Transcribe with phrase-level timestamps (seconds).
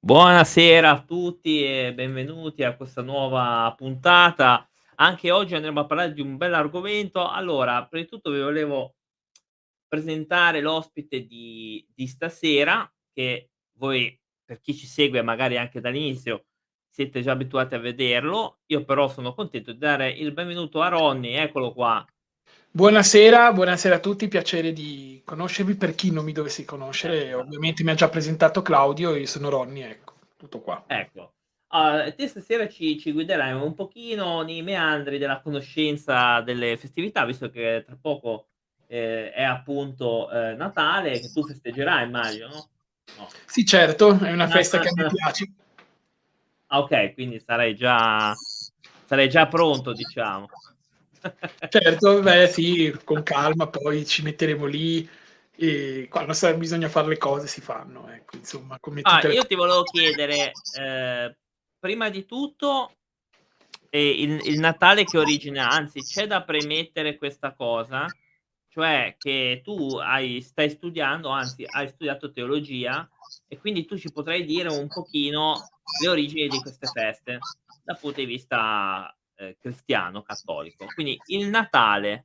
[0.00, 4.68] Buonasera a tutti e benvenuti a questa nuova puntata.
[4.96, 7.28] Anche oggi andremo a parlare di un bell'argomento.
[7.28, 8.94] Allora, prima di tutto vi volevo
[9.88, 16.46] presentare l'ospite di di stasera, che voi, per chi ci segue magari anche dall'inizio,
[16.88, 18.60] siete già abituati a vederlo.
[18.66, 22.06] Io però sono contento di dare il benvenuto a Ronny, eccolo qua.
[22.70, 27.40] Buonasera, buonasera a tutti, piacere di conoscervi per chi non mi dovesse conoscere, Ecco.
[27.40, 30.84] ovviamente mi ha già presentato Claudio, io sono Ronny, ecco, tutto qua.
[30.86, 31.32] Ecco.
[31.70, 37.50] Uhm, te stasera ci ci guiderai un pochino nei meandri della conoscenza delle festività, visto
[37.50, 38.48] che tra poco,
[38.86, 42.68] ehm, è appunto, ehm, Natale, che tu festeggerai immagino, no?
[43.16, 43.28] No.
[43.46, 45.52] Sì certo, è una festa che a me piace.
[46.68, 48.34] Ah okay, quindi sarai già
[49.06, 50.48] sarai già pronto diciamo.
[51.68, 55.08] Certo, beh sì, con calma poi ci metteremo lì
[55.56, 59.44] e quando sa bisogna far le cose si fanno, ecco, insomma, come Ah, le io
[59.44, 61.34] ti volevo chiedere, ehm,
[61.80, 62.92] prima di tutto,
[63.90, 65.68] ehm, il il Natale che origine ha?
[65.68, 68.06] Anzi, c'è da premettere questa cosa,
[68.68, 73.08] cioè che tu hai stai studiando, anzi hai studiato teologia
[73.48, 75.54] e quindi tu ci potrai dire un pochino
[76.00, 77.40] le origini di queste feste,
[77.82, 80.86] dal punto di vista, ehm, cristiano, cattolico.
[80.94, 82.24] Quindi il Natale,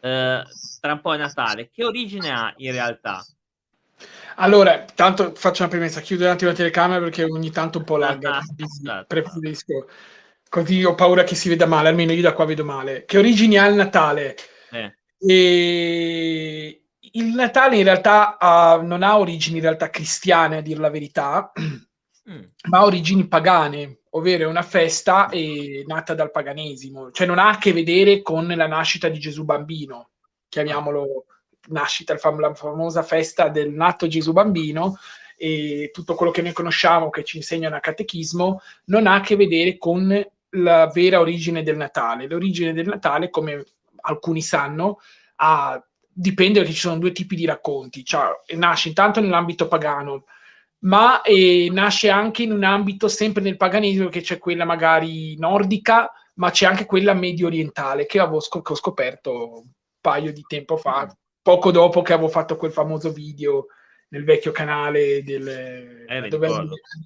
[0.00, 0.44] ehm,
[0.80, 3.24] tra un po' è Natale, che origine ha in realtà?
[4.36, 7.96] Allora, tanto faccio una premessa, chiudo un attimo la telecamera perché ogni tanto un po'
[7.96, 9.06] lagga, quindi Certo.
[9.06, 9.88] preferisco
[10.48, 13.04] così ho paura che si veda male, almeno io da qua vedo male.
[13.04, 14.36] Che origini ha il Natale?
[14.70, 14.94] Eh.
[15.18, 16.80] Ehm,
[17.14, 21.52] il Natale in realtà ha non ha origini in realtà cristiane a dir la verità.
[22.24, 27.48] Ma ha origini pagane, ovvero è una festa, ehm, nata dal paganesimo, cioè non ha
[27.50, 30.10] a che vedere con la nascita di Gesù bambino,
[30.48, 31.26] chiamiamolo
[31.68, 34.98] nascita, la famosa festa del nato Gesù bambino
[35.36, 39.36] e tutto quello che noi conosciamo, che ci insegnano a catechismo, non ha a che
[39.36, 42.26] vedere con la vera origine del Natale.
[42.26, 43.64] L'origine del Natale, come
[44.02, 45.00] alcuni sanno,
[45.36, 45.82] ha
[46.14, 50.24] dipende perché ci sono 2 tipi di racconti, cioè nasce intanto nell'ambito pagano,
[50.82, 56.10] ma, ehm, nasce anche in un ambito sempre nel paganesimo che c'è quella magari nordica,
[56.34, 59.70] ma c'è anche quella medio orientale che avevo sco che ho scoperto un
[60.00, 61.12] paio di tempo fa, Mh.
[61.42, 63.66] poco dopo che avevo fatto quel famoso video
[64.08, 66.48] nel vecchio canale del Eh, dove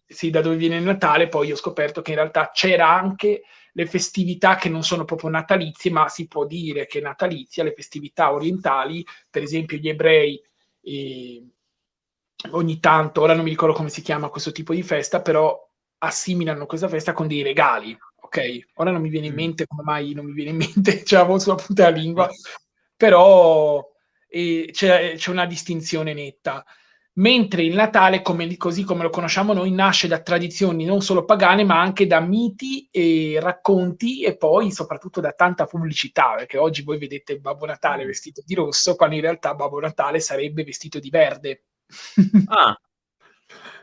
[0.06, 3.86] sì, da dove viene il Natale, poi ho scoperto che in realtà c'era anche le
[3.86, 9.04] festività che non sono proprio natalizie, ma si può dire che natalizia, le festività orientali,
[9.30, 10.40] per esempio gli ebrei,
[10.82, 11.50] ehm,
[12.52, 15.58] ogni tanto, ora non mi ricordo come si chiama questo tipo di festa, però
[15.98, 18.64] assimilano questa festa con dei regali, okay?
[18.74, 19.36] Ora non mi viene in Mh.
[19.36, 22.28] mente come mai non mi viene in mente, ce l'avevo sulla punta della lingua,
[22.96, 23.84] però,
[24.28, 26.64] ehm, c'è c'è una distinzione netta.
[27.18, 31.64] Mentre il Natale, come così come lo conosciamo noi, nasce da tradizioni non solo pagane,
[31.64, 36.98] ma anche da miti e racconti e poi soprattutto da tanta pubblicità, perché oggi voi
[36.98, 38.06] vedete Babbo Natale Mh.
[38.06, 41.64] vestito di rosso, quando in realtà Babbo Natale sarebbe vestito di verde.
[42.48, 42.76] Ah.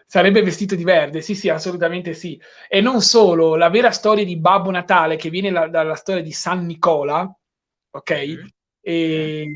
[0.06, 2.40] Sarebbe vestito di verde, sì, sì, assolutamente sì.
[2.69, 6.31] E non solo, la vera storia di Babbo Natale che viene la dalla storia di
[6.31, 8.02] San Nicola, Mh.
[8.06, 8.53] Sì.
[8.81, 9.47] ehm,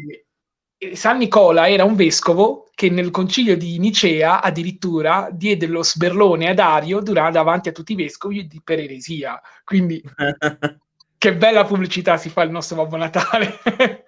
[0.80, 6.50] ehm, San Nicola era un vescovo che nel concilio di Nicea addirittura diede lo sberlone
[6.50, 9.40] ad Ario dura davanti a tutti i vescovi di per eresia.
[9.63, 10.02] Quindi
[11.18, 13.59] che bella pubblicità si fa il nostro Babbo Natale.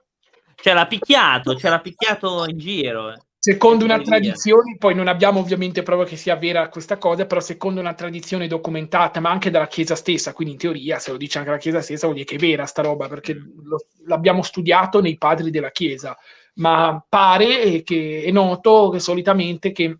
[0.61, 3.17] Cioè l'ha picchiato, cioè l'ha picchiato in giro, eh.
[3.41, 7.79] Secondo una tradizione, poi non abbiamo ovviamente prova che sia vera questa cosa, però secondo
[7.79, 11.49] una tradizione documentata, ma anche dalla chiesa stessa, quindi in teoria se lo dice anche
[11.51, 15.17] la chiesa stessa vuol dire che è vera sta roba, perché lo l'abbiamo studiato nei
[15.17, 16.17] padri della chiesa.
[16.55, 19.99] Ma pare, che è noto che solitamente che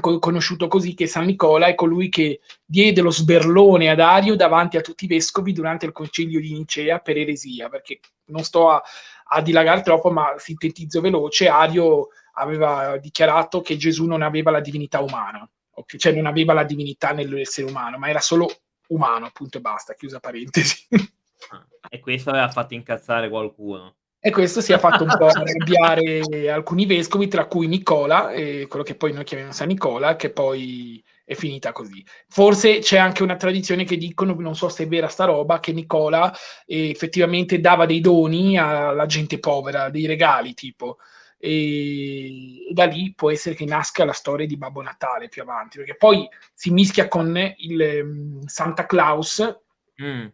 [0.00, 4.78] co conosciuto così, che San Nicola è colui che diede lo sberlone ad Ario davanti
[4.78, 8.82] a tutti i vescovi durante il concilio di Nicea per eresia, perché non sto a
[9.34, 15.00] a dilagare troppo, ma sintetizzo veloce, Ario aveva dichiarato che Gesù non aveva la divinità
[15.00, 15.48] umana,
[15.86, 18.48] cioè non aveva la divinità nell'essere umano, ma era solo
[18.88, 20.86] umano, punto e basta, chiusa parentesi.
[21.50, 23.96] Ah, e questo aveva fatto incazzare qualcuno.
[24.24, 28.84] E questo sì, ha fatto un po' arrabbiare alcuni vescovi, tra cui Nicola, ehm, quello
[28.84, 32.04] che poi noi chiamiamo San Nicola, che poi è finita così.
[32.28, 35.72] Forse c'è anche una tradizione che dicono, non so se è vera sta roba, che
[35.72, 36.32] Nicola,
[36.66, 40.98] ehm, effettivamente dava dei doni alla gente povera, dei regali tipo.
[41.44, 45.96] E da lì può essere che nasca la storia di Babbo Natale più avanti, perché
[45.96, 49.40] poi si mischia con il, mhmm, Santa Claus
[49.96, 50.26] Mh.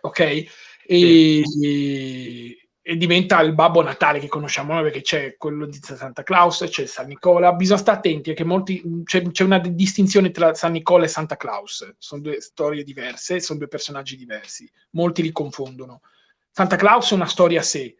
[0.00, 0.48] okay,
[0.86, 1.42] Sì.
[1.42, 6.64] ehm, e diventa il Babbo Natale che conosciamo noi perché c'è quello di Santa Claus,
[6.66, 7.52] c'è San Nicola.
[7.52, 11.96] Bisogna stare attenti perché molti, c'è, c'è, una distinzione tra San Nicola e Santa Claus.
[11.98, 14.66] Sono due storie diverse, sono due personaggi diversi.
[14.92, 16.00] Molti li confondono.
[16.50, 17.94] Santa Claus è una storia a sé.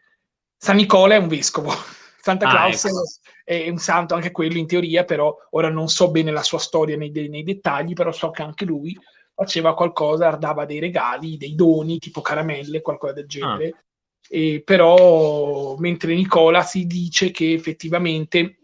[0.56, 1.70] San Nicola è un vescovo.
[2.28, 3.02] Santa ah, Claus ecco.
[3.44, 6.96] è un santo anche quello in teoria, però ora non so bene la sua storia
[6.96, 8.96] nei, nei dettagli, però so che anche lui
[9.34, 13.68] faceva qualcosa, dava dei regali, dei doni, tipo caramelle, qualcosa del genere.
[13.68, 13.82] Ah
[14.30, 18.58] e però mentre Nicola si dice che effettivamente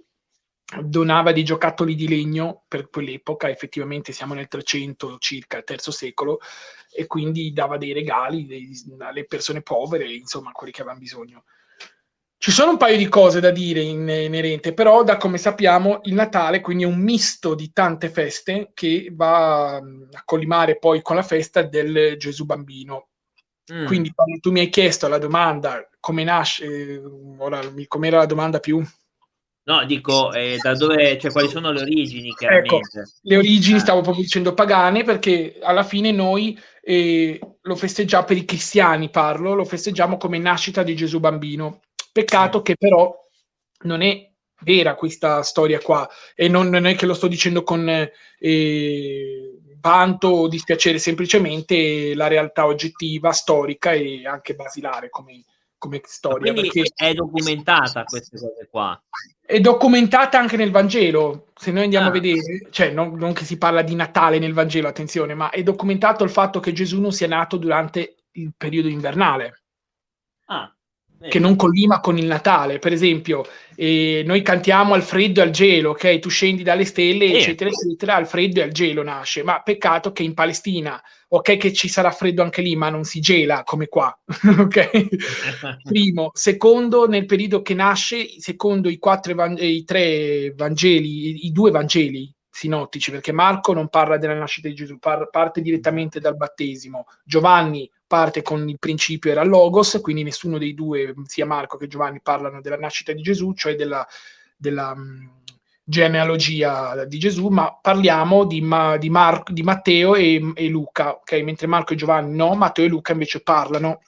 [0.82, 6.38] donava dei giocattoli di legno per quell'epoca, effettivamente siamo nel 300 circa, il terzo secolo,
[6.90, 11.44] e quindi dava dei regali dei, alle persone povere, insomma, a quelli che avevano bisogno.
[12.44, 16.12] Ci sono un paio di cose da dire in, inerente, però da come sappiamo il
[16.12, 19.82] Natale quindi è un misto di tante feste che va a
[20.26, 23.08] collimare poi con la festa del Gesù bambino.
[23.72, 23.86] Mm.
[23.86, 27.02] Quindi quando tu mi hai chiesto la domanda come nasce, eh,
[27.38, 28.78] ora com'era la domanda più?
[29.62, 32.76] No, dico eh, da dove, cioè quali sono le origini ecco.
[32.76, 32.80] Ecco,
[33.22, 33.80] le origini, ah.
[33.80, 39.54] stavo proprio dicendo pagane, perché alla fine noi eh, lo festeggiamo, per i cristiani parlo,
[39.54, 41.80] lo festeggiamo come nascita di Gesù bambino.
[42.14, 43.12] Peccato che però
[43.82, 44.30] non è
[44.60, 47.88] vera questa storia qua e non, non è che lo sto dicendo con
[48.38, 55.42] eh, vanto o dispiacere, semplicemente la realtà oggettiva, storica e anche basilare come,
[55.76, 56.52] come storia.
[56.52, 59.02] Ma quindi è documentata queste cose qua.
[59.44, 62.10] È documentata anche nel Vangelo, se noi andiamo ah.
[62.10, 65.64] a vedere, cioè non, non, che si parla di Natale nel Vangelo, attenzione, ma è
[65.64, 69.63] documentato il fatto che Gesù non sia nato durante il periodo invernale.
[71.26, 72.78] Che non collima con il Natale.
[72.78, 73.46] Per esempio,
[73.76, 76.18] eh, noi cantiamo al freddo e al gelo, ok?
[76.18, 77.38] Tu scendi dalle stelle, eh.
[77.38, 79.42] eccetera, eccetera, al freddo e al gelo nasce.
[79.42, 83.20] Ma peccato che in Palestina, ok, che ci sarà freddo anche lì, ma non si
[83.20, 84.16] gela come qua,
[84.58, 85.06] ok?
[85.82, 86.30] Primo.
[86.34, 93.10] Secondo, nel periodo che nasce, secondo i, quattro, i tre Vangeli, i due Vangeli, sinottici,
[93.10, 97.06] perché Marco non parla della nascita di Gesù, par- parte direttamente dal battesimo.
[97.24, 102.20] Giovanni parte con il principio era Logos, quindi nessuno dei due, sia Marco che Giovanni,
[102.22, 104.06] parlano della nascita di Gesù, cioè della,
[104.56, 105.42] della um,
[105.82, 111.32] genealogia di Gesù, ma parliamo di, ma, di, Mar- di Matteo e, e, Luca, ok?
[111.42, 114.00] Mentre Marco e Giovanni no, Matteo e Luca invece parlano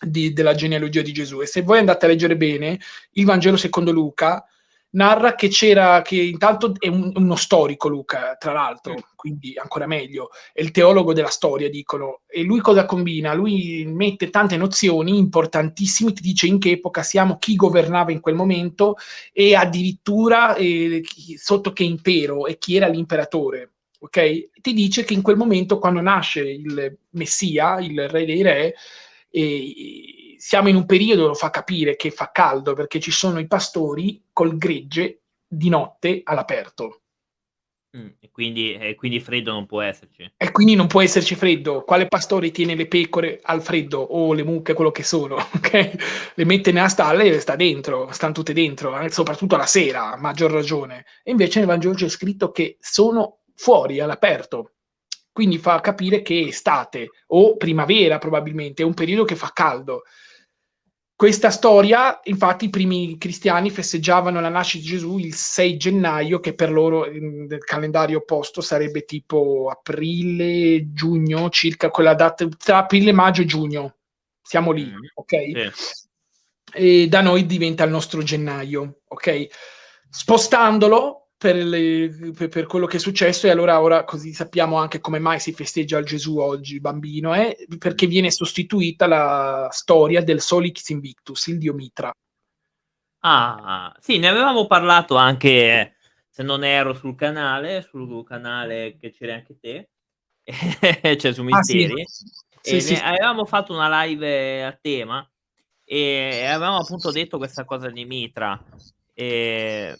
[0.00, 1.42] di, della genealogia di Gesù.
[1.42, 2.80] E se voi andate a leggere bene,
[3.10, 4.42] il Vangelo secondo Luca
[4.94, 10.30] narra che c'era, che intanto è un, uno storico Luca, tra l'altro, quindi ancora meglio,
[10.52, 13.34] è il teologo della storia, dicono, e lui cosa combina?
[13.34, 18.34] Lui mette tante nozioni importantissime, ti dice in che epoca siamo, chi governava in quel
[18.34, 18.96] momento
[19.32, 23.70] e addirittura eh, chi, sotto che impero e chi era l'imperatore.
[24.00, 24.50] Ok?
[24.60, 28.74] Ti dice che in quel momento, quando nasce il Messia, il re dei re,
[29.30, 33.46] eh, siamo in un periodo, lo fa capire, che fa caldo perché ci sono i
[33.46, 37.00] pastori col gregge di notte all'aperto.
[37.96, 40.30] Mm, e, quindi, e quindi freddo non può esserci.
[40.36, 41.82] E quindi non può esserci freddo.
[41.84, 45.36] Quale pastore tiene le pecore al freddo o le mucche, quello che sono?
[45.64, 45.96] Okay?
[46.34, 50.12] Le mette nella stalla e le sta dentro, stanno tutte dentro, eh, soprattutto la sera,
[50.12, 51.06] a maggior ragione.
[51.22, 54.72] E invece nel Vangelo c'è scritto che sono fuori all'aperto.
[55.32, 60.02] Quindi fa capire che è estate o primavera probabilmente, è un periodo che fa caldo.
[61.24, 66.52] Questa storia, infatti, i primi cristiani festeggiavano la nascita di Gesù il 6 gennaio, che
[66.52, 73.40] per loro nel calendario opposto sarebbe tipo aprile, giugno, circa quella data, tra aprile, maggio
[73.40, 73.96] e giugno.
[74.42, 75.04] Siamo lì, mm.
[75.14, 75.72] ok?
[75.72, 75.94] Sì.
[76.74, 79.46] E da noi diventa il nostro gennaio, ok?
[80.10, 85.00] Spostandolo per, le, per, per, quello che è successo e allora ora così sappiamo anche
[85.00, 87.56] come mai si festeggia il Gesù oggi, bambino, eh?
[87.78, 92.12] perché viene sostituita la storia del Solix Invictus, il dio Mitra.
[93.26, 95.96] Ah, sì, ne avevamo parlato anche,
[96.28, 99.88] se non ero sul canale, sul canale che c'eri anche te,
[101.16, 102.24] cioè su Misteri, ah, sì.
[102.60, 105.26] Sì, sì, avevamo fatto una live a tema
[105.84, 108.58] e avevamo appunto detto questa cosa di Mitra.
[109.12, 109.98] E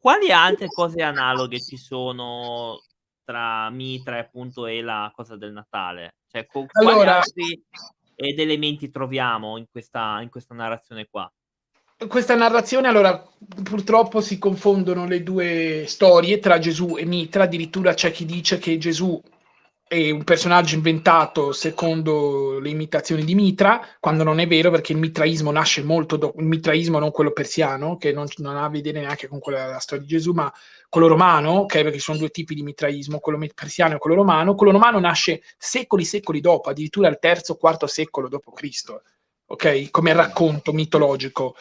[0.00, 2.80] quali altre cose analoghe ci sono
[3.22, 6.16] tra Mitra e appunto e la cosa del Natale?
[6.26, 7.62] Cioè, con allora, quali altri
[8.16, 11.30] ed elementi troviamo in questa, in questa narrazione qua?
[12.08, 13.22] Questa narrazione, allora,
[13.62, 18.78] purtroppo si confondono le due storie tra Gesù e Mitra, addirittura c'è chi dice che
[18.78, 19.20] Gesù
[19.90, 24.98] è un personaggio inventato secondo le imitazioni di Mitra, quando non è vero perché il
[24.98, 29.00] mitraismo nasce molto dopo, il mitraismo non quello persiano, che non, non, ha a vedere
[29.00, 30.52] neanche con quella la storia di Gesù, ma
[30.88, 34.54] quello romano, okay, perché ci sono due tipi di mitraismo, quello persiano e quello romano.
[34.54, 39.02] Quello romano nasce secoli, secoli dopo, addirittura al terzo, quarto secolo dopo Cristo.
[39.46, 39.90] ok?
[39.90, 41.56] Come racconto mitologico.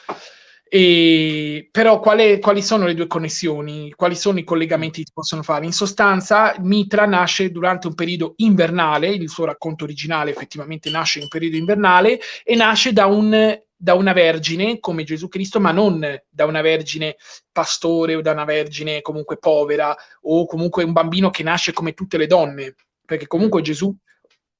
[0.71, 3.91] E, però quale, quali sono le due connessioni?
[3.95, 5.65] Quali sono i collegamenti che si possono fare?
[5.65, 11.23] In sostanza, Mitra nasce durante un periodo invernale, il suo racconto originale effettivamente nasce in
[11.23, 16.05] un periodo invernale e nasce da, un, da una vergine come Gesù Cristo, ma non
[16.29, 17.15] da una vergine
[17.51, 22.17] pastore o da una vergine comunque povera o comunque un bambino che nasce come tutte
[22.17, 23.91] le donne, perché comunque Gesù,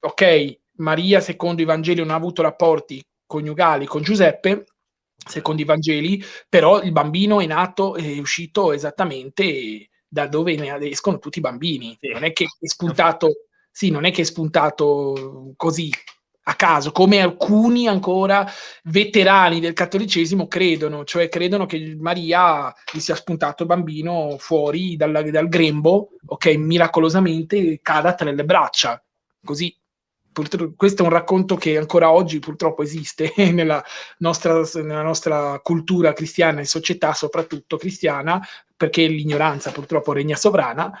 [0.00, 4.64] ok, Maria secondo i Vangeli non ha avuto rapporti coniugali con Giuseppe,
[5.26, 11.18] secondo i Vangeli, però il bambino è nato, è uscito esattamente da dove ne escono
[11.18, 11.96] tutti i bambini.
[12.00, 12.08] Sì.
[12.08, 15.90] Non è che è spuntato, sì, non è che è spuntato così
[16.44, 18.44] a caso, come alcuni ancora
[18.84, 25.28] veterani del cattolicesimo credono, cioè credono che Maria gli sia spuntato il bambino fuori dal,
[25.30, 29.00] dal grembo, ok, miracolosamente cada tra le braccia,
[29.44, 29.72] così
[30.76, 33.82] questo è un racconto che ancora oggi purtroppo esiste nella
[34.18, 38.40] nostra, nella nostra, cultura cristiana e società, soprattutto cristiana,
[38.76, 40.92] perché l'ignoranza purtroppo regna sovrana.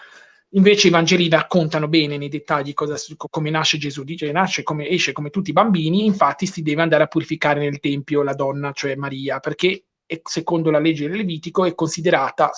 [0.54, 5.12] Invece i Vangeli raccontano bene nei dettagli cosa, come nasce Gesù, dice nasce come esce
[5.12, 8.96] come tutti i bambini, infatti si deve andare a purificare nel Tempio la donna, cioè
[8.96, 9.84] Maria, perché
[10.24, 12.50] secondo la legge del Levitico è considerata,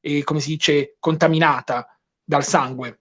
[0.00, 2.99] eh, come si dice, contaminata dal sangue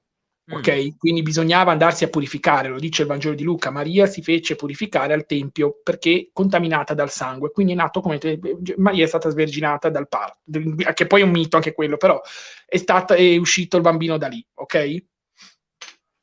[0.50, 0.74] ok?
[0.74, 0.98] Mm.
[0.98, 5.14] Quindi bisognava andarsi a purificare, lo dice il Vangelo di Luca, Maria si fece purificare
[5.14, 8.40] al Tempio perché contaminata dal sangue, quindi è nato come te,
[8.78, 10.40] Maria è stata sverginata dal parto,
[10.94, 12.20] che poi è un mito anche quello, però
[12.66, 15.04] è, stata, è uscito il bambino da lì, ok?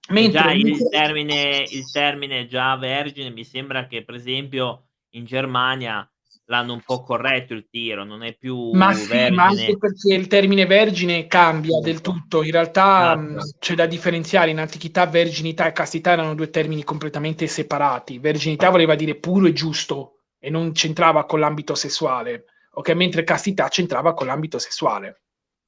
[0.09, 6.09] Mentre già il termine, il termine già vergine mi sembra che per esempio in Germania
[6.47, 9.37] l'hanno un po' corretto il tiro, non è più ma sì, vergine.
[9.37, 12.43] ma anche perché il termine vergine cambia del tutto.
[12.43, 13.57] In realtà esatto.
[13.59, 14.51] c'è da differenziare.
[14.51, 18.19] In antichità verginità e castità erano due termini completamente separati.
[18.19, 22.91] Verginità voleva dire puro e giusto e non c'entrava con l'ambito sessuale, ok?
[22.91, 25.23] Mentre castità c'entrava con l'ambito sessuale.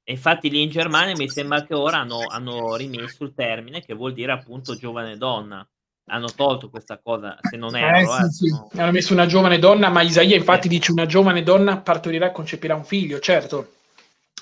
[0.04, 4.14] Infatti lì in Germania mi sembra che ora hanno, hanno rimesso il termine che vuol
[4.14, 5.68] dire appunto giovane donna
[6.08, 8.48] hanno tolto questa cosa, se non è eh, sì, eh, sì.
[8.50, 8.68] No.
[8.76, 10.70] hanno messo una giovane donna, ma Isaia infatti eh.
[10.70, 13.72] dice una giovane donna partorirà e concepirà un figlio, certo.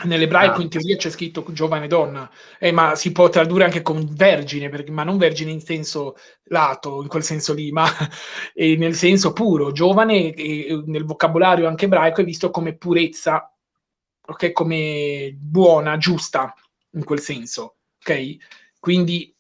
[0.05, 0.63] Nell'ebraico ah.
[0.63, 4.91] in teoria c'è scritto giovane donna, eh, ma si può tradurre anche con vergine, perché,
[4.91, 7.87] ma non vergine in senso lato, in quel senso lì, ma
[8.55, 9.73] nel senso puro.
[9.73, 13.51] Giovane e, nel vocabolario anche ebraico è visto come purezza,
[14.27, 14.53] ok?
[14.53, 16.55] Come buona, giusta,
[16.93, 18.37] in quel senso, ok?
[18.79, 19.36] Quindi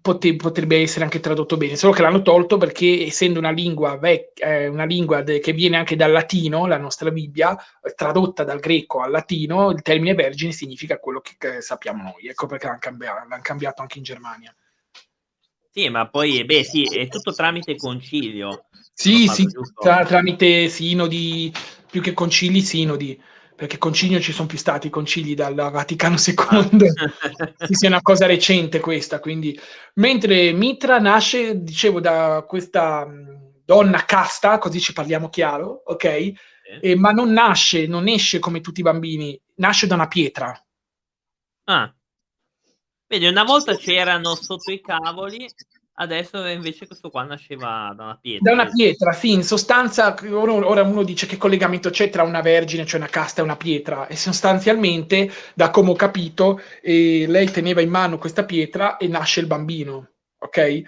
[0.00, 4.40] pote- potrebbe essere anche tradotto bene, solo che l'hanno tolto perché essendo una lingua, vec-
[4.42, 7.56] eh, una lingua de- che viene anche dal latino, la nostra Bibbia,
[7.94, 12.46] tradotta dal greco al latino, il termine vergine significa quello che, che sappiamo noi, ecco
[12.46, 14.54] perché l'hanno cambiato, l'hanno cambiato anche in Germania.
[15.72, 18.64] Sì, ma poi, beh, sì, è tutto tramite concilio.
[18.92, 19.46] Sì, sì,
[19.80, 21.52] tra- tramite sinodi,
[21.88, 23.20] più che concili, sinodi
[23.60, 27.66] perché concilio ci sono più stati concili dal Vaticano II, ah.
[27.68, 29.60] sia una cosa recente questa, quindi
[29.96, 33.06] mentre Mitra nasce, dicevo, da questa
[33.62, 36.04] donna casta, così ci parliamo chiaro, ok?
[36.04, 36.34] Eh.
[36.80, 40.58] E, ma non nasce, non esce come tutti i bambini, nasce da una pietra.
[41.64, 41.94] Ah.
[43.08, 45.46] Vedi, una volta c'erano sotto i cavoli
[46.00, 48.54] Adesso invece questo qua nasceva da una pietra.
[48.54, 52.86] Da una pietra, sì, in sostanza ora uno dice che collegamento c'è tra una vergine,
[52.86, 57.82] cioè una casta e una pietra e sostanzialmente, da come ho capito, eh, lei teneva
[57.82, 60.82] in mano questa pietra e nasce il bambino, ok?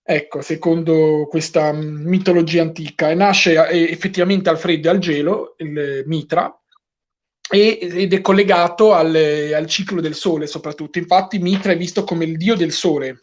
[0.00, 6.04] Ecco, secondo questa mitologia antica, e nasce eh, effettivamente al freddo e al gelo, il
[6.06, 6.56] mitra,
[7.50, 10.98] ed è collegato al, al ciclo del sole soprattutto.
[10.98, 13.18] Infatti Mitra è visto come il dio del sole,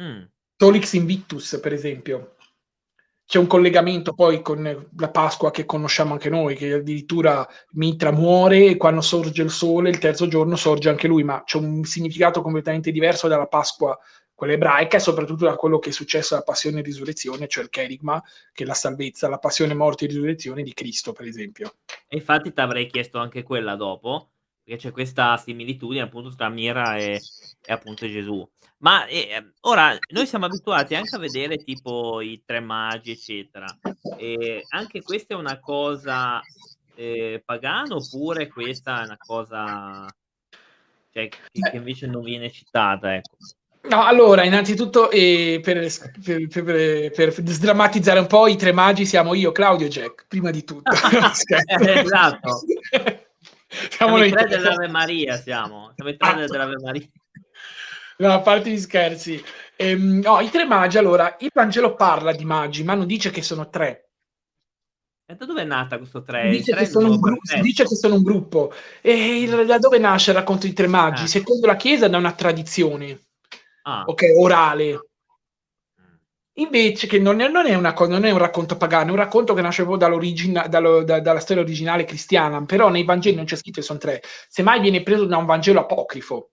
[0.00, 0.22] Mm.
[0.56, 2.36] Tolix Invictus, per esempio.
[3.24, 8.66] C'è un collegamento poi con la Pasqua che conosciamo anche noi, che addirittura Mitra muore
[8.66, 12.42] e quando sorge il sole, il terzo giorno sorge anche lui, ma c'è un significato
[12.42, 13.98] completamente diverso dalla Pasqua,
[14.34, 17.70] quella ebraica, e soprattutto da quello che è successo alla passione e risurrezione, cioè il
[17.70, 18.22] Kerigma,
[18.52, 21.76] che è la salvezza, la passione, morte e risurrezione di Cristo, per esempio.
[22.08, 24.31] E infatti ti avrei chiesto anche quella dopo,
[24.64, 27.20] perché c'è questa similitudine appunto tra Mira e,
[27.64, 28.48] e appunto Gesù.
[28.78, 33.66] Ma eh, ora noi siamo abituati anche a vedere tipo i tre magi, eccetera.
[34.16, 36.40] E anche questa è una cosa
[36.94, 40.06] eh, pagana oppure questa è una cosa
[41.12, 43.14] cioè, che, che, invece non viene citata?
[43.14, 43.36] Ecco.
[43.82, 45.88] No, allora, innanzitutto eh, per,
[46.22, 50.50] per, per, per, sdrammatizzare un po', i tre magi siamo io, Claudio e Jack, prima
[50.50, 50.90] di tutto.
[51.78, 52.60] esatto.
[53.90, 55.92] siamo, siamo i tre dell'Ave Maria, siamo.
[55.94, 56.46] Siamo i tre ah.
[56.46, 57.08] dell'Ave Maria.
[58.18, 59.42] No, a parte gli scherzi.
[59.76, 63.42] Ehm, no, i tre magi, allora, il Vangelo parla di magi, ma non dice che
[63.42, 64.10] sono tre.
[65.26, 66.50] E da dove è nata questo tre?
[66.50, 68.72] Dice che sono un gru- si dice che sono un gruppo.
[69.00, 71.24] E il- da dove nasce il racconto di tre magi?
[71.24, 71.26] Ah.
[71.26, 73.18] Secondo la Chiesa da una tradizione,
[73.84, 75.08] Ah, ok, orale.
[76.56, 79.54] Invece che non è, non è una non è un racconto pagano, è un racconto
[79.54, 80.08] che nasce proprio
[80.68, 84.20] dallo- da- dalla storia originale cristiana, però nei Vangeli non c'è scritto che sono tre.
[84.48, 86.50] Semmai viene preso da un Vangelo apocrifo.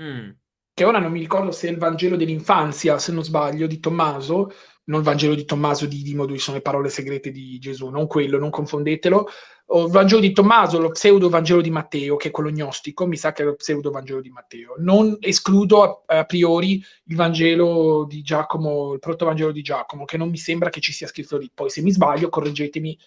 [0.00, 0.30] mm.
[0.74, 4.52] che ora non mi ricordo se è il Vangelo dell'infanzia, se non sbaglio, di Tommaso,
[4.84, 8.06] non il Vangelo di Tommaso di Dimo, dove sono le parole segrete di Gesù, non
[8.06, 9.28] quello, non confondetelo,
[9.70, 13.16] o il Vangelo di Tommaso, lo pseudo Vangelo di Matteo, che è quello gnostico, mi
[13.16, 14.74] sa che è lo pseudo Vangelo di Matteo.
[14.78, 20.30] Non escludo a, a priori il Vangelo di Giacomo, il protovangelo di Giacomo, che non
[20.30, 21.50] mi sembra che ci sia scritto lì.
[21.52, 22.98] Poi se mi sbaglio, correggetemi,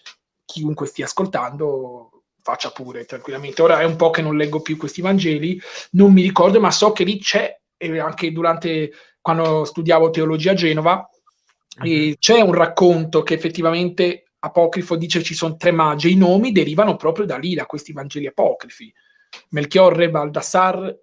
[0.44, 3.62] chiunque stia ascoltando faccia pure tranquillamente.
[3.62, 5.60] Ora è un po' che non leggo più questi Vangeli,
[5.92, 10.54] non mi ricordo, ma so che lì c'è, e anche durante quando studiavo teologia a
[10.54, 11.08] Genova,
[11.82, 16.96] e c'è un racconto che effettivamente apocrifo dice ci sono tre magi, i nomi derivano
[16.96, 18.92] proprio da lì, da questi Vangeli apocrifi.
[19.50, 20.98] Melchiorre, Baldassar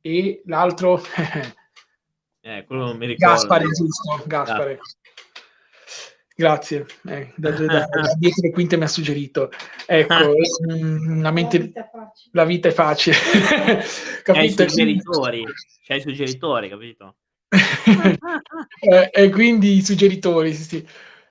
[0.00, 1.00] e l'altro
[2.46, 3.34] Eh, quello non mi ricordo.
[3.34, 4.22] Gaspare, giusto?
[4.24, 4.78] Gaspare.
[6.36, 9.50] Grazie, eh, da, da, da, da dietro le quinte mi ha suggerito.
[9.84, 10.32] Ecco,
[10.72, 11.72] mm, la, mente,
[12.30, 13.16] la vita è facile.
[14.22, 14.68] C'hai i Capito?
[14.68, 15.44] suggeritori,
[15.84, 17.16] c'hai i suggeritori, capito?
[17.48, 20.88] Eh, e quindi i suggeritori, sì, sì.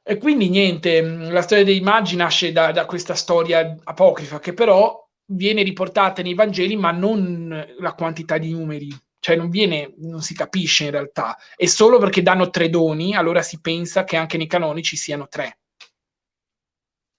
[0.08, 4.54] E quindi niente, mh, la storia dei magi nasce da, da questa storia apocrifa che
[4.54, 8.88] però viene riportata nei Vangeli, ma non la quantità di numeri,
[9.20, 11.36] cioè non viene, non si capisce in realtà.
[11.56, 15.58] E solo perché danno tre doni, allora si pensa che anche nei canonici siano tre.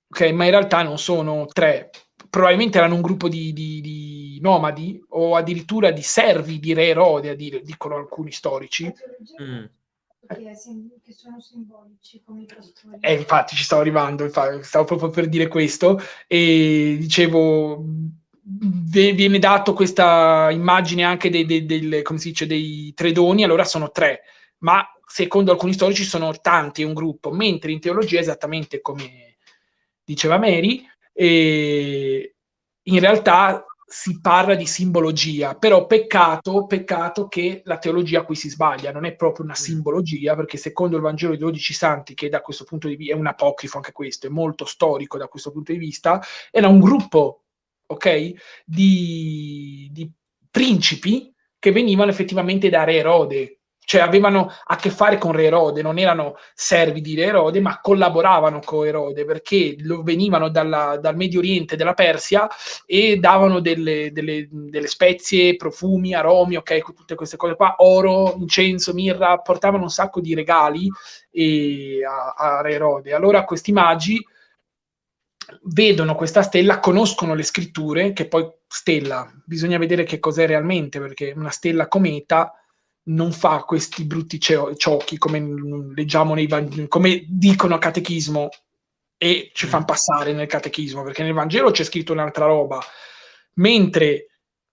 [0.08, 1.90] Ok, ma in realtà non sono tre.
[2.30, 7.30] Probabilmente erano un gruppo di, di- di nomadi o addirittura di servi di Re Erode,
[7.30, 8.92] a dire, dicono alcuni storici.
[9.42, 9.64] Mm.
[10.26, 12.98] Che, sim- che sono simbolici come i pastori.
[13.00, 17.84] Eh, infatti ci stavo arrivando, infatti, stavo proprio per dire questo e dicevo
[18.48, 24.22] viene dato questa immagine anche dei, dei- si dice, dei tre doni, allora sono tre,
[24.58, 29.36] ma secondo alcuni storici sono tanti, un gruppo, mentre in teologia esattamente come
[30.04, 32.36] diceva Mary, e
[32.82, 38.90] in realtà si parla di simbologia, però peccato, peccato che la teologia qui si sbaglia,
[38.90, 42.64] non è proprio una simbologia, perché secondo il Vangelo dei dodici santi, che da questo
[42.64, 45.78] punto di vista è un apocrifo anche questo, è molto storico da questo punto di
[45.78, 46.20] vista,
[46.50, 47.44] era un gruppo,
[47.86, 48.32] ok,
[48.64, 50.10] di, di
[50.50, 55.80] principi che venivano effettivamente da Re Erode, cioè avevano a che fare con Re Erode,
[55.80, 61.38] non erano servi di Re Erode, ma collaboravano con Erode perché venivano dalla- dal Medio
[61.38, 62.48] Oriente, dalla Persia
[62.84, 68.92] e davano delle, delle- delle spezie, profumi, aromi, ok, tutte queste cose qua, oro, incenso,
[68.92, 70.90] mirra, portavano un sacco di regali
[71.30, 73.14] eh, a, a Re Erode.
[73.14, 74.20] Allora questi magi
[75.62, 81.32] vedono questa stella, conoscono le scritture, che poi stella, bisogna vedere che cos'è realmente, perché
[81.36, 82.52] una stella cometa
[83.08, 88.48] non fa questi brutti cio- ciocchi come mm, leggiamo nei Vangeli, come dicono a catechismo
[89.18, 92.80] e ci fanno passare nel catechismo, perché nel Vangelo c'è scritto un'altra roba,
[93.54, 94.26] mentre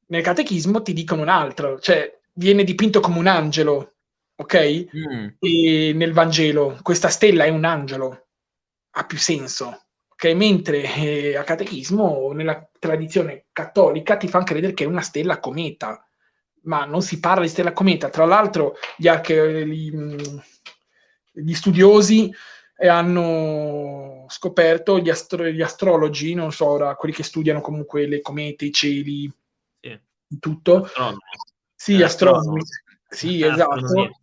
[0.08, 3.94] nel catechismo ti dicono un'altra, cioè viene dipinto come un angelo,
[4.36, 4.86] ok?
[4.96, 5.28] Mm.
[5.40, 8.28] E nel Vangelo questa stella è un angelo,
[8.92, 9.86] ha più senso.
[10.10, 10.26] ok?
[10.34, 16.06] Mentre eh, a catechismo, nella tradizione cattolica, ti fanno credere che è una stella cometa,
[16.64, 18.10] ma non si parla di stella cometa.
[18.10, 19.92] Tra l'altro, gli, arche- gli,
[21.32, 22.34] gli studiosi
[22.78, 28.22] eh, hanno scoperto, gli, astro- gli astrologi, non so ora, quelli che studiano comunque le
[28.22, 29.32] comete, i cieli,
[29.80, 30.00] Sì.
[30.40, 31.20] tutto, Astronomi.
[31.76, 32.62] sì, astronomi.
[33.10, 34.23] Sì, esatto.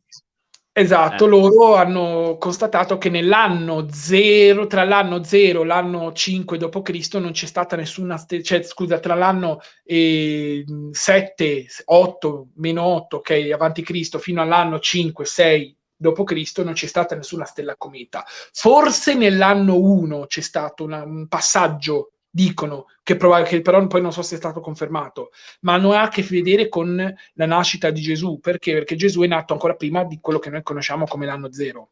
[0.81, 1.29] Esatto, Eh.
[1.29, 7.15] loro hanno constatato che nell'anno 0, tra l'anno 0 e l'anno 5 d.C.
[7.15, 13.51] non c'è stata nessuna, ste- cioè scusa, tra l'anno eh, 7, 8, meno 8, ok,
[13.53, 16.59] avanti Cristo, fino all'anno 5, 6 d.C.
[16.65, 18.25] non c'è stata nessuna stella cometa.
[18.53, 24.13] Forse nell'anno 1 c'è stato una- un passaggio, dicono, che, prova- che però poi non
[24.13, 28.01] so se è stato confermato, ma non ha a che vedere con la nascita di
[28.01, 28.39] Gesù.
[28.41, 28.73] Perché?
[28.73, 31.91] Perché Gesù è nato ancora prima di quello che noi conosciamo come l'anno zero.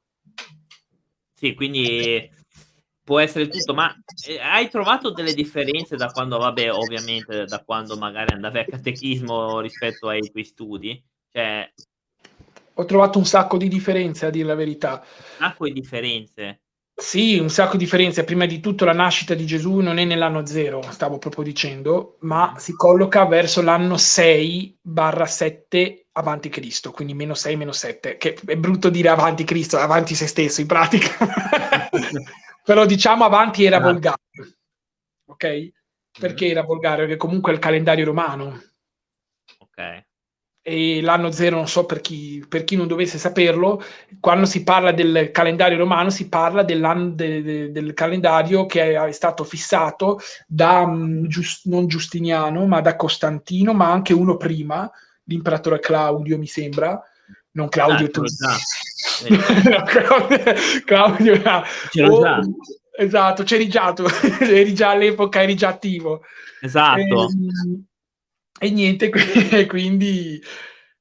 [1.35, 2.31] Sì, quindi
[3.03, 3.94] può essere tutto, ma
[4.27, 9.61] eh, hai trovato delle differenze da quando, vabbè, ovviamente da quando magari andavi a catechismo
[9.61, 11.03] rispetto ai tuoi studi?
[11.31, 11.72] Cioè,
[12.74, 15.01] Ho trovato un sacco di differenze, a dire la verità.
[15.01, 16.61] un sacco di differenze.
[17.00, 18.24] Sì, un sacco di differenze.
[18.24, 22.54] Prima di tutto la nascita di Gesù non è nell'anno zero, stavo proprio dicendo, ma
[22.58, 28.37] si colloca verso l'anno 6 barra 7 avanti Cristo, quindi meno 6, meno 7, che
[28.44, 31.14] è brutto dire avanti Cristo, avanti se stesso in pratica.
[32.64, 33.80] Però diciamo avanti era ah.
[33.80, 34.22] volgare,
[35.26, 35.70] ok?
[36.18, 36.50] Perché mm.
[36.50, 37.02] era volgare?
[37.02, 38.61] Perché comunque è il calendario romano.
[39.58, 40.07] Ok
[40.68, 43.83] e l'anno zero, non so per chi, per chi, non dovesse saperlo,
[44.20, 46.78] quando si parla del calendario romano si parla de,
[47.14, 53.72] de, del calendario che è stato fissato da, mm, giust, non Giustiniano, ma da Costantino,
[53.72, 54.90] ma anche uno prima,
[55.24, 57.00] l'imperatore Claudio, mi sembra,
[57.52, 58.22] non Claudio ah, tu.
[59.70, 59.83] no,
[60.85, 61.62] Claudio, no.
[61.90, 62.40] C'ero oh, già.
[63.00, 64.04] Esatto, c'eri già tu,
[64.42, 66.22] eri già all'epoca, eri già attivo.
[66.61, 66.98] Esatto.
[66.98, 67.85] E, ehm,
[68.58, 69.10] e niente,
[69.66, 70.40] quindi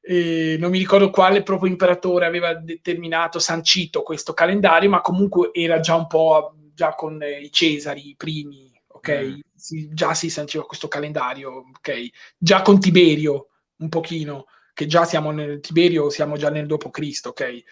[0.01, 5.79] eh, non mi ricordo quale proprio imperatore aveva determinato, sancito questo calendario, ma comunque era
[5.79, 9.21] già un po' già con eh, i Cesari, i primi, ok?
[9.23, 9.39] Mm.
[9.55, 12.07] Si, già si sanciva questo calendario, ok?
[12.37, 17.29] Già con Tiberio, un pochino, che già siamo nel Tiberio, siamo già nel dopo Cristo,
[17.29, 17.63] ok?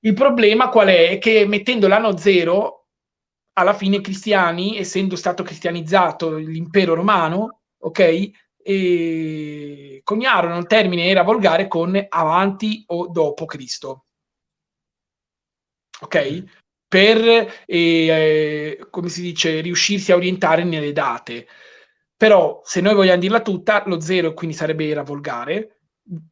[0.00, 1.10] Il problema qual è?
[1.10, 2.86] È che mettendo l'anno zero,
[3.54, 8.30] alla fine i cristiani, essendo stato cristianizzato l'impero romano, ok?
[8.64, 14.06] E coniarono il termine era volgare con avanti o dopo Cristo.
[16.00, 16.32] Ok?
[16.32, 16.46] Mm.
[16.88, 21.46] Per, eh, eh, come si dice, riuscirsi a orientare nelle date.
[22.16, 25.80] Però, se noi vogliamo dirla tutta, lo zero quindi sarebbe era volgare.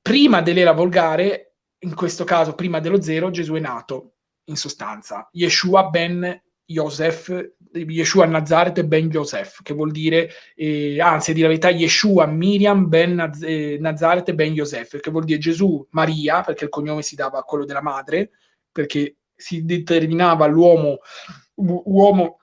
[0.00, 4.14] Prima dell'era volgare, in questo caso prima dello zero, Gesù è nato,
[4.44, 5.28] in sostanza.
[5.32, 11.70] Yeshua ben Yosef, Yeshua Nazaret ben Yosef, che vuol dire, eh, anzi dire la verità,
[11.70, 16.70] Yeshua Miriam ben Naz- eh, Nazaret ben Yosef, che vuol dire Gesù Maria, perché il
[16.70, 18.30] cognome si dava a quello della madre,
[18.70, 20.98] perché si determinava l'uomo,
[21.56, 22.38] uomo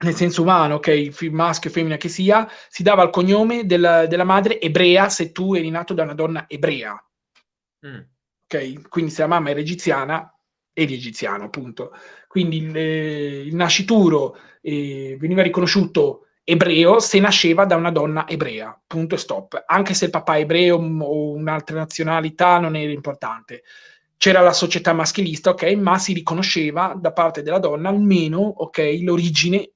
[0.00, 4.24] nel senso umano, ok, maschio e femmina che sia, si dava il cognome della, della
[4.24, 6.94] madre ebrea se tu eri nato da una donna ebrea.
[7.86, 8.00] Mm.
[8.44, 10.32] Ok, quindi se la mamma era egiziana,
[10.78, 11.92] eri egiziano, appunto.
[12.28, 19.16] Quindi il, il nascituro eh, veniva riconosciuto ebreo se nasceva da una donna ebrea, punto
[19.16, 19.64] e stop.
[19.66, 23.64] Anche se il papà è ebreo o un'altra nazionalità non era importante.
[24.16, 29.70] C'era la società maschilista, ok, ma si riconosceva da parte della donna almeno, ok, l'origine,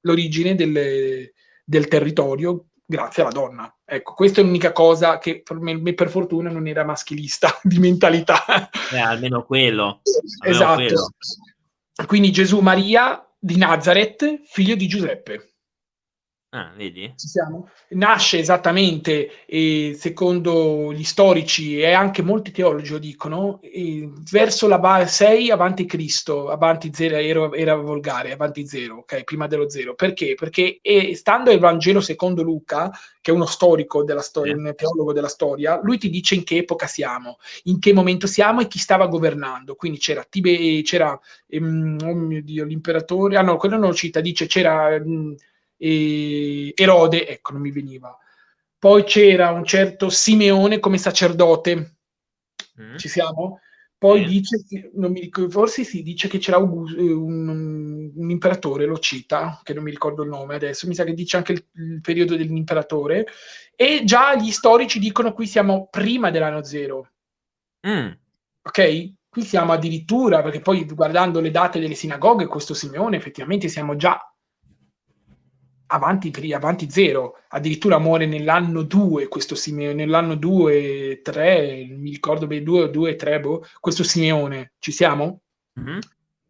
[0.00, 1.30] l'origine del,
[1.64, 3.76] del territorio grazie alla donna.
[3.84, 8.68] Ecco, questa è l'unica cosa che per, me, per fortuna non era maschilista di mentalità.
[8.92, 10.00] Eh, almeno quello.
[10.40, 10.74] Almeno esatto.
[10.74, 11.10] Quello.
[12.06, 15.53] Quindi Gesù Maria di Nazareth, figlio di Giuseppe.
[16.56, 17.12] Ah, vedi?
[17.16, 17.68] Ci siamo?
[17.90, 25.04] Nasce esattamente, eh, secondo gli storici e anche molti teologi lo dicono, eh, verso la
[25.04, 29.24] 6 avanti Cristo, avanti zero, era, era, volgare, avanti zero, ok?
[29.24, 29.96] Prima dello zero.
[29.96, 30.36] Perché?
[30.36, 32.88] Perché eh, stando al Vangelo secondo Luca,
[33.20, 36.58] che è uno storico della storia, un teologo della storia, lui ti dice in che
[36.58, 39.74] epoca siamo, in che momento siamo e chi stava governando.
[39.74, 44.20] Quindi c'era, Tibe, c'era ehm, oh mio Dio, l'imperatore, ah no, quello non lo cita,
[44.20, 45.00] dice c'era...
[45.00, 45.34] Mh, mm,
[45.76, 48.16] e Erode, ecco, non mi veniva.
[48.78, 51.96] Poi c'era un certo Simeone come sacerdote,
[52.80, 52.96] mm.
[52.96, 53.60] ci siamo?
[53.96, 54.26] Poi mm.
[54.26, 59.60] dice, non mi ricordo, forse si dice che c'era un, un, un, imperatore, lo cita,
[59.62, 62.36] che non mi ricordo il nome adesso, mi sa che dice anche il, il periodo
[62.36, 63.26] dell'imperatore,
[63.74, 67.08] e già gli storici dicono qui siamo prima dell'anno zero.
[67.88, 68.10] Mm.
[68.62, 69.12] Ok?
[69.30, 74.33] Qui siamo addirittura, perché poi guardando le date delle sinagoghe, questo Simeone effettivamente siamo già
[75.94, 82.62] avanti, avanti zero, addirittura muore nell'anno 2 questo Simeone, nell'anno 2, 3, mi ricordo bene
[82.62, 85.40] 2 2, 3, boh, questo Simeone, ci siamo?
[85.78, 85.98] Mm-hmm.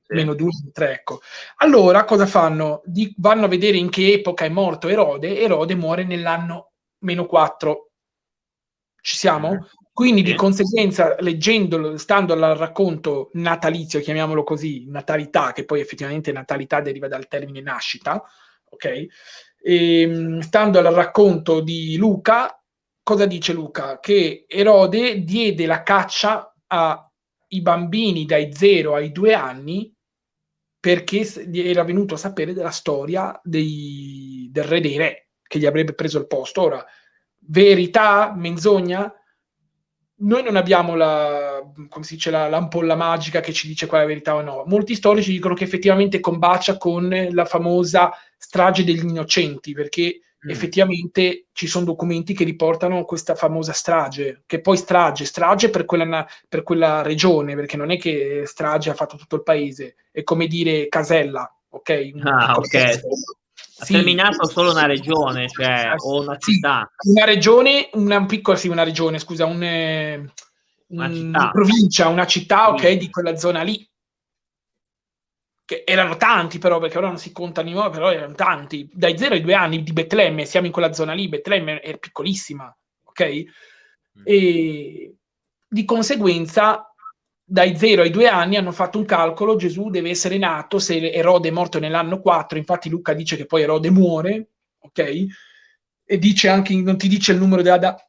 [0.09, 1.21] Meno 2, 3, ecco.
[1.57, 2.83] Allora cosa fanno?
[2.85, 7.91] Di, vanno a vedere in che epoca è morto Erode, Erode muore nell'anno meno 4.
[9.01, 9.51] Ci siamo?
[9.51, 9.63] Mm-hmm.
[9.95, 16.81] Quindi di conseguenza, leggendolo, stando al racconto natalizio, chiamiamolo così, natalità, che poi effettivamente natalità
[16.81, 18.21] deriva dal termine nascita,
[18.75, 18.85] ok?
[18.85, 22.63] E, ehm, stando al racconto di Luca,
[23.03, 23.99] cosa dice Luca?
[23.99, 29.95] Che Erode diede la caccia ai bambini dai 0 ai 2 anni
[30.85, 35.95] perché era venuto a sapere della storia dei, del re dei re che gli avrebbe
[35.95, 36.61] preso il posto.
[36.61, 36.85] Ora,
[37.47, 39.11] verità, menzogna?
[40.17, 44.05] Noi non abbiamo la, come si dice, la, l'ampolla magica che ci dice qual è
[44.05, 44.65] la verità o no.
[44.67, 48.11] Molti storici dicono che effettivamente combacia con la famosa
[48.45, 50.51] strage degli innocenti, perché mm.
[50.51, 56.27] effettivamente ci sono documenti che riportano questa famosa strage, che poi strage, strage per quella,
[56.47, 60.47] per quella regione, perché non è che strage ha fatto tutto il paese, è come
[60.47, 62.11] dire casella, ok?
[62.23, 62.75] Ah, ok.
[63.77, 63.95] Ha sì.
[63.95, 66.89] terminato solo una regione, cioè, o una città.
[66.97, 70.33] Sì, una regione, una piccola, sì, una regione, scusa, un, eh,
[70.89, 73.85] una, una provincia, una città, ok, di quella zona lì
[75.64, 79.16] che erano tanti però, perché ora non si contano i nuovi, però erano tanti, dai
[79.16, 83.44] 0 ai 2 anni di Betlemme, siamo in quella zona lì, Betlemme è piccolissima, ok?
[84.18, 84.22] Mm.
[84.24, 85.14] E
[85.66, 86.88] di conseguenza
[87.46, 91.48] dai 0 ai 2 anni hanno fatto un calcolo, Gesù deve essere nato se Erode
[91.48, 94.48] è morto nell'anno 4, infatti Luca dice che poi Erode muore,
[94.79, 95.27] ok?
[96.07, 98.07] E dice anche, non ti dice il numero della data,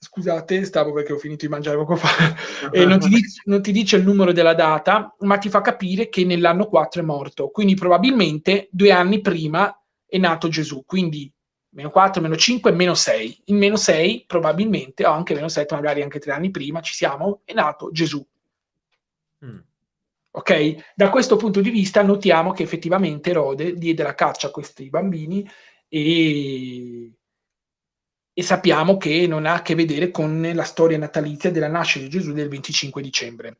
[0.00, 2.08] Scusate, stavo perché ho finito di mangiare poco fa.
[2.70, 6.08] e non ti, dice, non ti, dice, il numero della data, ma ti fa capire
[6.08, 7.48] che nell'anno 4 è morto.
[7.48, 10.84] Quindi probabilmente due anni prima è nato Gesù.
[10.86, 11.30] Quindi
[11.70, 13.42] meno 4, meno 5, meno 6.
[13.46, 17.40] In meno 6 probabilmente, o anche meno 7, magari anche tre anni prima, ci siamo,
[17.44, 18.24] è nato Gesù.
[19.44, 19.58] Mm.
[20.30, 20.92] Ok?
[20.94, 25.48] Da questo punto di vista notiamo che effettivamente Erode diede la caccia a questi bambini
[25.88, 27.10] e
[28.38, 32.10] e sappiamo che non ha a che vedere con la storia natalizia della nascita di
[32.10, 33.56] Gesù del 25 dicembre,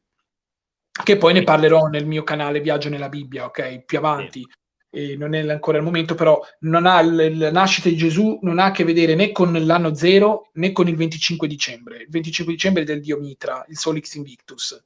[1.02, 3.82] che poi ne parlerò nel mio canale Viaggio nella Bibbia, ok?
[3.84, 4.46] Più avanti.
[4.88, 8.66] E non è ancora il momento, però non ha, la nascita di Gesù non ha
[8.66, 11.96] a che vedere né con l'anno zero né con il 25 dicembre.
[12.02, 14.80] Il 25 dicembre è del dio Mitra, il Solix Invictus.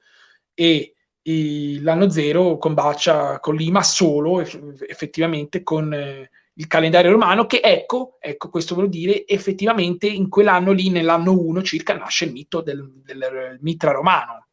[0.55, 7.61] E, e l'anno zero combacia con Lima solo effettivamente con eh, il calendario romano, che
[7.62, 12.61] ecco, ecco, questo vuol dire, effettivamente in quell'anno lì, nell'anno 1 circa, nasce il mito
[12.61, 14.49] del, del mitra romano,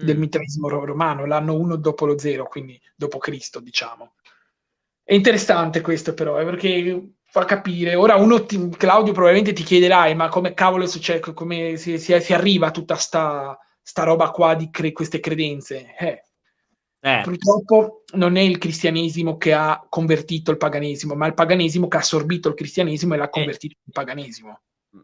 [0.00, 0.04] mm.
[0.04, 4.14] del mitraismo romano, l'anno 1 dopo lo 0, quindi dopo Cristo, diciamo.
[5.02, 10.16] È interessante questo però, eh, perché fa capire, ora uno, ti, Claudio probabilmente ti chiederai,
[10.16, 14.54] ma come cavolo succede, come si, si, si arriva a tutta sta, sta roba qua
[14.54, 15.94] di cre- queste credenze?
[15.96, 16.24] Eh,
[17.02, 17.20] eh.
[17.22, 22.00] Purtroppo non è il cristianesimo che ha convertito il paganesimo, ma il paganesimo che ha
[22.00, 23.30] assorbito il cristianesimo e l'ha eh.
[23.30, 23.82] convertito eh.
[23.86, 24.60] in paganesimo.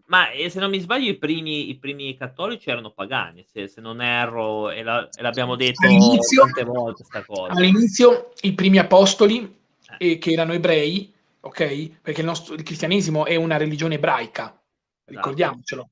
[0.06, 3.80] Ma eh, se non mi sbaglio, i primi, i primi cattolici erano pagani, se, se
[3.80, 7.52] non erro, e, la, e l'abbiamo detto tante volte questa cosa.
[7.52, 9.56] All'inizio i primi apostoli,
[9.98, 10.10] eh.
[10.10, 10.18] eh.
[10.18, 12.00] che erano ebrei, ok?
[12.02, 14.60] Perché il, nostro, il cristianesimo è una religione ebraica, esatto.
[15.06, 15.88] ricordiamocelo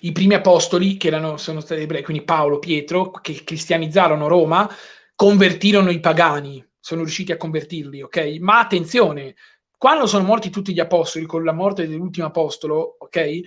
[0.00, 4.68] i primi apostoli, che erano, sono stati ebrei, quindi Paolo, Pietro, che cristianizzarono Roma,
[5.14, 8.36] convertirono i pagani, sono riusciti a convertirli, ok?
[8.40, 9.34] Ma attenzione,
[9.76, 13.40] quando sono morti tutti gli apostoli, con la morte dell'ultimo apostolo, ok?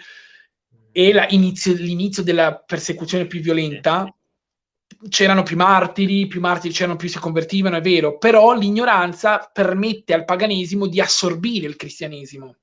[0.92, 4.12] E la inizio, l'inizio della persecuzione più violenta,
[5.08, 10.26] c'erano più martiri, più martiri c'erano, più si convertivano, è vero, però l'ignoranza permette al
[10.26, 12.56] paganesimo di assorbire il cristianesimo.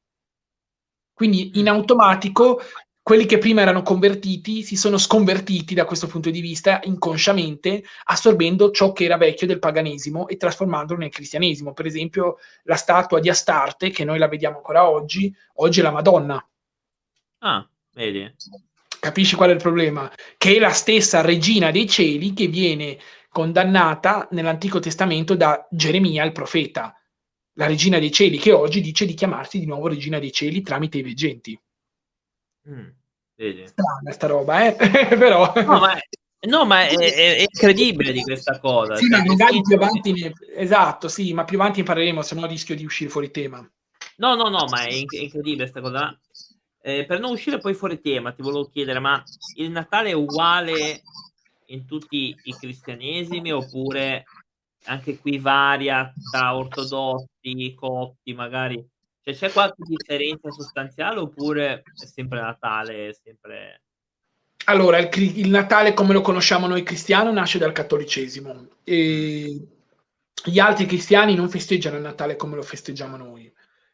[1.15, 2.61] Quindi in automatico
[3.07, 8.73] quelli che prima erano convertiti si sono sconvertiti da questo punto di vista inconsciamente, assorbendo
[8.73, 11.73] ciò che era vecchio del paganesimo e trasformandolo nel cristianesimo.
[11.73, 15.93] Per esempio, la statua di Astarte, che noi la vediamo ancora oggi, oggi è la
[15.93, 16.49] Madonna.
[17.39, 18.35] Ah, vedi.
[18.99, 20.11] Capisci qual è il problema?
[20.37, 26.33] Che è la stessa regina dei cieli che viene condannata nell'Antico Testamento da Geremia, il
[26.33, 26.93] profeta,
[27.53, 30.99] la regina dei cieli, che oggi dice di chiamarsi di nuovo regina dei cieli tramite
[30.99, 31.57] i veggenti.
[32.69, 32.89] Mm,
[33.37, 33.67] vedi.
[33.67, 34.77] Strana sta roba, eh?
[35.17, 35.53] però...
[35.55, 35.99] No, ma,
[36.49, 38.97] no, ma è, è, è, incredibile di questa cosa.
[38.97, 40.13] Sì, cioè, ma magari più avanti...
[40.13, 40.33] Ne...
[40.55, 43.59] Esatto, sì, ma più avanti ne parleremo, se no rischio di uscire fuori tema.
[44.19, 46.19] No, no, no, ma è, inc- è incredibile questa cosa.
[46.81, 49.23] Eh, per non uscire poi fuori tema, ti volevo chiedere, ma
[49.57, 51.03] il Natale è uguale
[51.67, 54.25] in tutti i cristianesimi oppure
[54.85, 58.85] anche qui varia tra ortodossi, copti, magari
[59.27, 63.09] cioè, c'è qualche differenza sostanziale oppure è sempre Natale?
[63.09, 63.83] È sempre...
[64.67, 69.67] Allora, il, il, Natale come lo conosciamo noi cristiani nasce dal cattolicesimo e
[70.45, 73.53] gli altri cristiani non festeggiano il Natale come lo festeggiamo noi.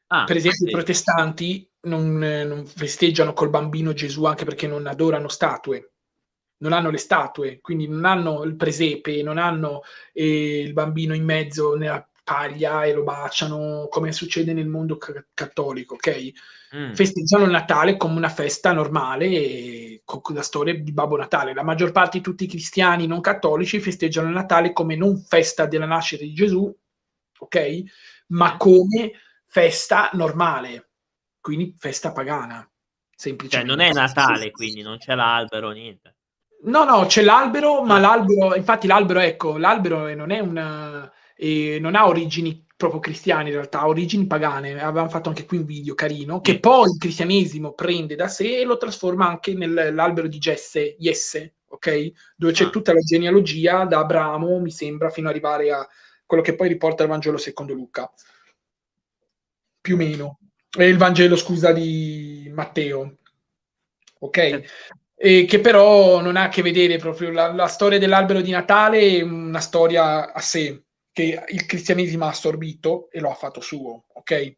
[0.09, 0.71] Ah, per esempio, sì.
[0.71, 5.93] i protestanti non, non, festeggiano col bambino Gesù anche perché non adorano statue,
[6.59, 9.81] non hanno le statue, quindi non hanno il presepe, non hanno
[10.13, 15.27] eh, il bambino in mezzo nella paglia e lo baciano, come succede nel mondo c-
[15.35, 16.33] cattolico, ok?
[16.75, 16.93] Mm.
[16.95, 21.53] Festeggiano il Natale come una festa normale con la storia di Babbo Natale.
[21.53, 25.67] La maggior parte di tutti i cristiani non cattolici festeggiano il Natale come non festa
[25.67, 26.75] della nascita di Gesù,
[27.39, 27.83] ok?
[28.29, 29.13] Ma come
[29.47, 30.89] festa normale,
[31.39, 32.67] quindi festa pagana.
[33.15, 33.71] Semplicemente.
[33.71, 36.17] Cioè non è Natale, quindi non c'è l'albero, niente.
[36.65, 41.95] No, no, c'è l'albero, ma l'albero, infatti l'albero, ecco, l'albero non è una e non
[41.95, 44.81] ha origini proprio cristiane in realtà, ha origini pagane.
[44.81, 48.65] Avevamo fatto anche qui un video carino, che poi il cristianesimo prende da sé e
[48.65, 52.11] lo trasforma anche nell'albero di Jesse, Jesse, ok?
[52.37, 52.71] Dove c'è Ah.
[52.71, 55.89] tutta la genealogia da Abramo, mi sembra, fino ad arrivare a
[56.27, 58.11] quello che poi riporta il Vangelo secondo Luca.
[59.81, 60.39] Più o meno.
[60.77, 63.19] E il Vangelo, scusa, di Matteo.
[64.21, 64.63] Ok?
[65.15, 69.19] E che però non ha a che vedere proprio la, la storia dell'albero di Natale,
[69.19, 74.05] è una storia a sé, che il cristianesimo ha assorbito e lo ha fatto suo,
[74.15, 74.57] ok?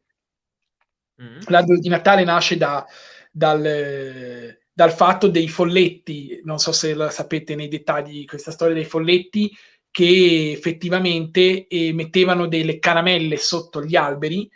[1.22, 1.40] Mm.
[1.46, 2.86] L'albero di Natale nasce da-
[3.30, 8.84] dal, dal fatto dei folletti, non so se la sapete nei dettagli questa storia dei
[8.84, 9.50] folletti,
[9.90, 14.50] che effettivamente eh, mettevano delle caramelle sotto gli alberi,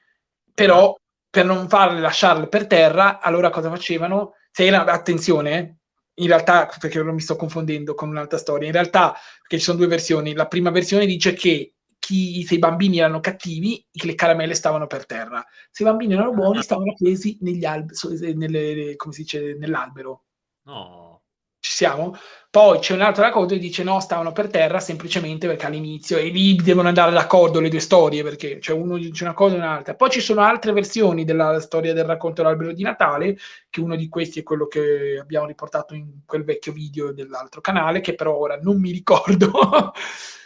[0.52, 0.96] però
[1.30, 4.34] per non farle lasciarle per terra, allora cosa facevano?
[4.50, 5.76] Se era, attenzione, eh,
[6.22, 9.78] in realtà, perché ora mi sto confondendo con un'altra storia, in realtà, perché ci sono
[9.78, 11.74] due versioni, la prima versione dice che
[12.08, 16.32] chi, se i bambini erano cattivi, le caramelle stavano per terra, se i bambini erano
[16.32, 20.24] buoni, stavano appesi negli alb- so- nelle- come si dice, nell'albero.
[20.62, 21.22] No.
[21.60, 22.16] Ci siamo?
[22.50, 26.56] Poi c'è un'altra cosa che dice no, stavano per terra semplicemente perché all'inizio, e lì
[26.56, 29.94] devono andare d'accordo le due storie, perché c'è uno dice una cosa e un'altra.
[29.94, 33.36] Poi ci sono altre versioni della storia del racconto dell'albero di Natale,
[33.68, 38.00] che uno di questi è quello che abbiamo riportato in quel vecchio video dell'altro canale,
[38.00, 39.50] che però ora non mi ricordo.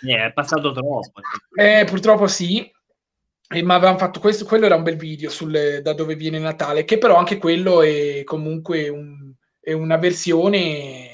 [0.04, 1.20] Eh, è passato troppo.
[1.54, 2.68] Eh, purtroppo sì.
[3.48, 6.84] Eh, ma avevamo fatto questo, quello era un bel video sul, da dove viene Natale,
[6.84, 11.11] che però anche quello è comunque un- è una versione,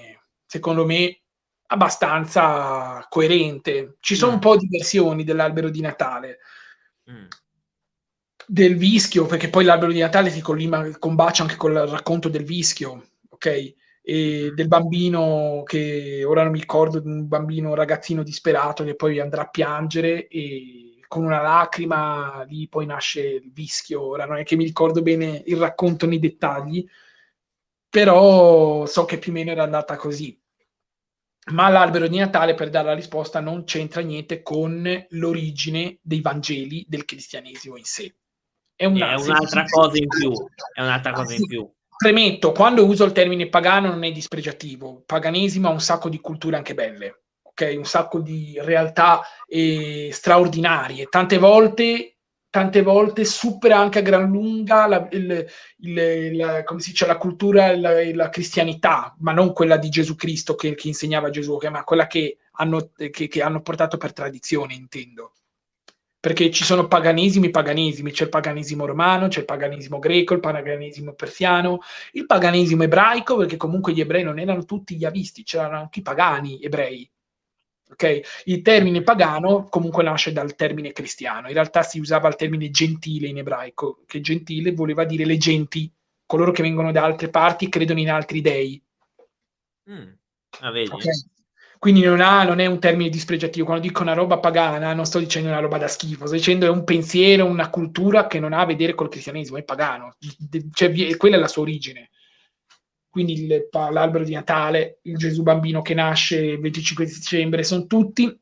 [0.48, 1.20] secondo me,
[1.66, 3.98] abbastanza coerente.
[4.00, 4.40] Ci sono un Mm.
[4.40, 6.38] po' di versioni dell'albero di Natale,
[7.10, 7.26] Mm.
[8.46, 13.10] del vischio, perché poi l'albero di Natale si collima- combacia anche col racconto del vischio,
[13.28, 13.74] ok?
[14.02, 19.20] E del bambino che ora non mi ricordo, un bambino un ragazzino disperato che poi
[19.20, 24.00] andrà a piangere e con una lacrima lì poi nasce il vischio.
[24.02, 26.86] Ora non è che mi ricordo bene il racconto nei dettagli,
[27.88, 30.38] però so che più o meno era andata così.
[31.50, 36.84] Ma l'albero di Natale, per dare la risposta, non c'entra niente con l'origine dei Vangeli
[36.86, 38.14] del cristianesimo in sé.
[38.74, 40.30] È, È una- un'altra cosa in più.
[40.74, 41.70] È un'altra cosa in più.
[41.96, 45.02] Premetto, quando uso il termine pagano non è dispregiativo.
[45.06, 47.74] Paganesimo ha un sacco di culture anche belle, ok?
[47.76, 51.06] Un sacco di realtà eh, straordinarie.
[51.06, 52.17] Tante volte,
[52.58, 55.46] tante volte supera anche a gran lunga la, il-
[55.78, 60.54] il- la- dice, la cultura e la, la cristianità, ma non quella di Gesù Cristo
[60.54, 64.74] che, che insegnava Gesù, che- ma quella che hanno, che- che hanno portato per tradizione,
[64.74, 65.32] intendo
[66.20, 71.12] perché ci sono paganesimi paganesimi, c'è il paganesimo romano, c'è il paganesimo greco, il paganesimo
[71.14, 71.78] persiano,
[72.12, 76.02] il paganesimo ebraico, perché comunque gli ebrei non erano tutti gli avisti, c'erano anche i
[76.02, 77.08] pagani ebrei.
[77.90, 78.20] Ok?
[78.44, 83.28] Il termine pagano comunque nasce dal termine cristiano, in realtà si usava il termine gentile
[83.28, 85.90] in ebraico, che gentile voleva dire le genti,
[86.26, 88.82] coloro che vengono da altre parti e credono in altri dei.
[89.90, 90.08] Mm.
[90.60, 90.90] Ah, vedi?
[90.90, 91.04] Ok?
[91.78, 93.64] Quindi non, ha- non è un termine dispregiativo.
[93.64, 96.68] Quando dico una roba pagana, non sto dicendo una roba da schifo, sto dicendo è
[96.68, 100.16] un pensiero, una cultura che non ha a vedere col cristianesimo, è pagano.
[100.72, 102.10] Cioè, quella è la sua origine.
[103.10, 108.38] Quindi il l'albero di Natale, il Gesù bambino che nasce il 25 dicembre, sono tutti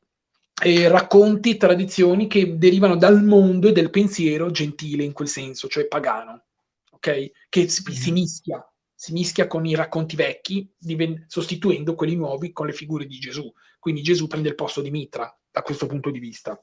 [0.63, 5.87] eh, racconti, tradizioni che derivano dal mondo e del pensiero gentile in quel senso, cioè
[5.87, 6.45] pagano,
[6.93, 7.31] ok?
[7.49, 8.15] Che si, si Mhm.
[8.15, 13.19] mischia, si mischia con i racconti vecchi, diven- sostituendo quelli nuovi con le figure di
[13.19, 13.53] Gesù.
[13.79, 16.61] Quindi Gesù prende il posto di Mitra da questo punto di vista.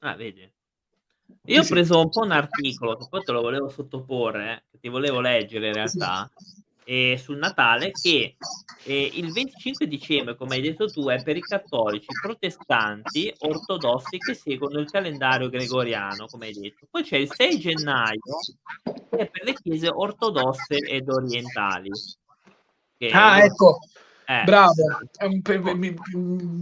[0.00, 0.50] Ah, vedi?
[1.46, 4.78] Io ho preso un po' un articolo che poi te lo volevo sottoporre, eh, che
[4.80, 6.28] ti volevo leggere in realtà,
[6.90, 8.36] eh, sul Natale, che
[8.84, 14.32] eh, il 25 dicembre, come hai detto tu, è per i cattolici, protestanti, ortodossi che
[14.32, 16.86] seguono il calendario gregoriano, come hai detto.
[16.90, 18.18] Poi c'è il 6 gennaio,
[18.82, 21.90] che è per le chiese ortodosse ed orientali.
[23.12, 23.80] Ah, ecco,
[24.24, 24.72] eh, bravo.
[25.18, 25.42] Ehm,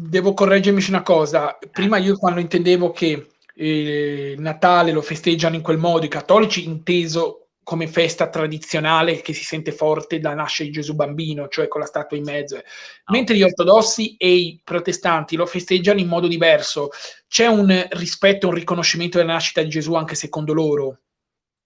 [0.09, 1.57] Devo correggermi su una cosa.
[1.71, 7.45] Prima io quando intendevo che eh, Natale lo festeggiano in quel modo i cattolici, inteso
[7.66, 11.87] come festa tradizionale che si sente forte da nascere di Gesù bambino, cioè con la
[11.88, 12.61] statua in mezzo.
[13.07, 16.90] Mentre gli ortodossi e i protestanti lo festeggiano in modo diverso.
[17.26, 21.00] C'è un rispetto, un riconoscimento della nascita di Gesù anche secondo loro.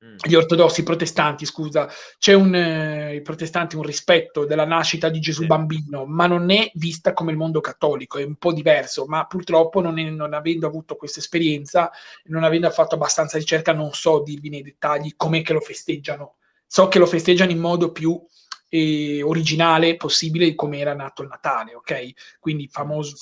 [0.05, 5.09] Mm, gli ortodossi, i protestanti, scusa, c'è un, eh, i protestanti un rispetto della nascita
[5.09, 9.07] di Gesù bambino, ma non è vista come il mondo cattolico, è un po' diverso,
[9.07, 11.91] ma purtroppo non, è- non avendo avuto questa esperienza,
[12.25, 16.37] non avendo fatto abbastanza ricerca, non so dirvi nei dettagli com'è che lo festeggiano.
[16.67, 18.21] So che lo festeggiano in modo più
[18.69, 22.39] eh, originale possibile di come era nato il Natale, ok?
[22.39, 23.17] Quindi famoso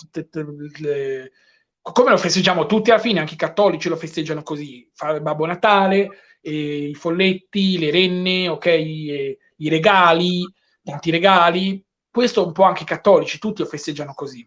[1.81, 6.11] come lo festeggiamo tutti alla fine, anche i cattolici lo festeggiano così, Babbo Natale,
[6.49, 10.45] i folletti, le renne, ok, i, i regali,
[10.83, 14.47] tanti regali, questo un po' anche i cattolici, tutti lo festeggiano così.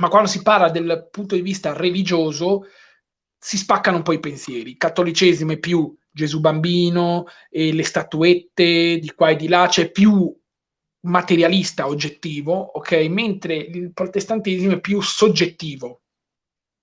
[0.00, 2.66] Ma quando si parla del punto di vista religioso,
[3.38, 4.70] si spaccano un po' i pensieri.
[4.70, 9.90] Il cattolicesimo è più Gesù bambino e le statuette di qua e di là, c'è
[9.90, 10.34] più
[11.04, 12.92] materialista oggettivo, ok?
[13.08, 16.01] Mentre il protestantesimo è più soggettivo.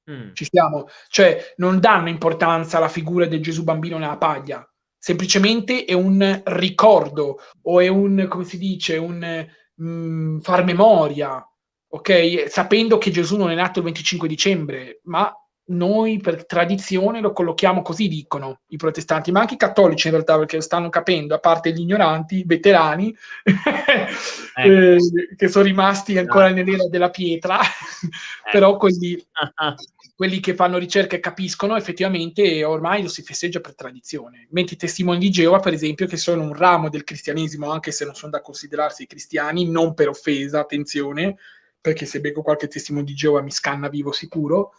[0.10, 0.34] Mm.
[0.34, 5.94] Ci siamo, cioè non danno importanza alla figura del Gesù bambino nella paglia, semplicemente è
[5.94, 11.48] un ricordo o è un, come si dice, un mh, mm, far memoria,
[11.90, 12.46] ok?
[12.50, 15.32] Sapendo che Gesù non è nato il 25 dicembre, ma
[15.70, 20.38] noi per tradizione lo collochiamo così, dicono i protestanti, ma anche i cattolici in realtà,
[20.38, 24.60] perché stanno capendo, a parte gli ignoranti, veterani, ecco.
[24.62, 24.98] eh,
[25.36, 26.56] che sono rimasti ancora no.
[26.56, 28.08] nell'era della pietra, ecco.
[28.52, 29.22] però quelli,
[30.16, 34.48] quelli, che fanno ricerca e capiscono, effettivamente ormai lo si festeggia per tradizione.
[34.52, 38.06] Mentre i testimoni di Geova, per esempio, che sono un ramo del cristianesimo, anche se
[38.06, 41.36] non sono da considerarsi cristiani, non per offesa, attenzione,
[41.80, 44.74] perché se becco qualche testimone di Geova mi scanna vivo sicuro,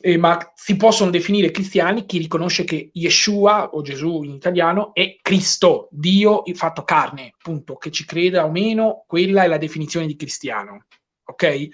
[0.00, 5.18] eh, ma si possono definire cristiani chi riconosce che Yeshua, o Gesù in italiano, è
[5.20, 10.16] Cristo, Dio fatto carne, punto, che ci creda o meno, quella è la definizione di
[10.16, 10.86] cristiano,
[11.24, 11.68] ok?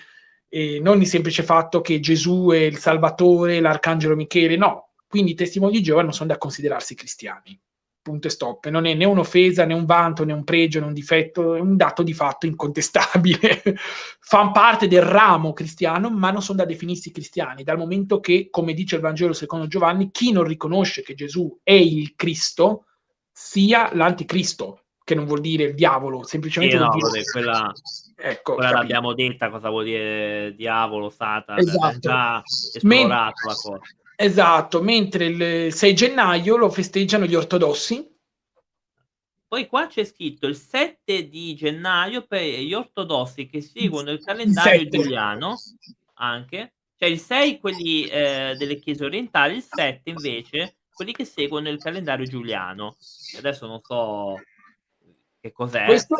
[0.48, 5.34] E non il semplice fatto che Gesù è il Salvatore, l'Arcangelo Michele, no, quindi i
[5.34, 7.58] testimoni di Geova non sono da considerarsi cristiani
[8.06, 8.68] punto e stop.
[8.68, 11.76] Non è né un'offesa, né un vanto, né un pregio, né un difetto, è un
[11.76, 13.62] dato di fatto incontestabile.
[14.20, 18.74] Fanno parte del ramo cristiano, ma non sono da definirsi cristiani, dal momento che, come
[18.74, 22.84] dice il Vangelo secondo Giovanni, chi non riconosce che Gesù è il Cristo
[23.32, 27.24] sia l'anticristo, che non vuol dire il diavolo, semplicemente sì, no, vuol dire...
[27.24, 27.72] quella,
[28.14, 31.98] ecco, quella l'abbiamo detta cosa vuol dire diavolo, Satana, esatto.
[31.98, 32.42] già
[32.72, 33.80] esplorato Men- la cosa.
[34.16, 38.14] Esatto, mentre il 6 gennaio lo festeggiano gli ortodossi.
[39.46, 44.80] Poi qua c'è scritto il 7 di gennaio per gli ortodossi che seguono il calendario
[44.80, 45.56] il giuliano,
[46.14, 46.72] anche.
[46.96, 51.78] Cioè il 6 quelli eh, delle chiese orientali, il 7 invece quelli che seguono il
[51.78, 52.96] calendario giuliano.
[53.36, 54.40] Adesso non so
[55.46, 55.84] che cos'è?
[55.84, 56.16] Questo,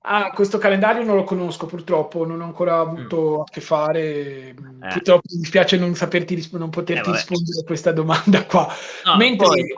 [0.00, 3.40] ah, questo calendario non lo conosco purtroppo, non ho ancora avuto mm.
[3.40, 4.48] a che fare.
[4.48, 4.54] Eh.
[4.92, 8.72] Purtroppo mi spiace non, saperti non poterti eh, rispondere a questa domanda qua.
[9.04, 9.74] No, Mentre poi,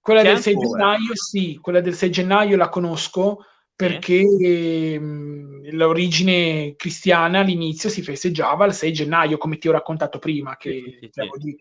[0.00, 0.78] quella del 6 ancora.
[0.78, 4.98] gennaio, sì, quella del 6 gennaio la conosco perché eh.
[5.70, 11.10] l'origine cristiana all'inizio si festeggiava il 6 gennaio, come ti ho raccontato prima, che sì,
[11.10, 11.56] sì, sì.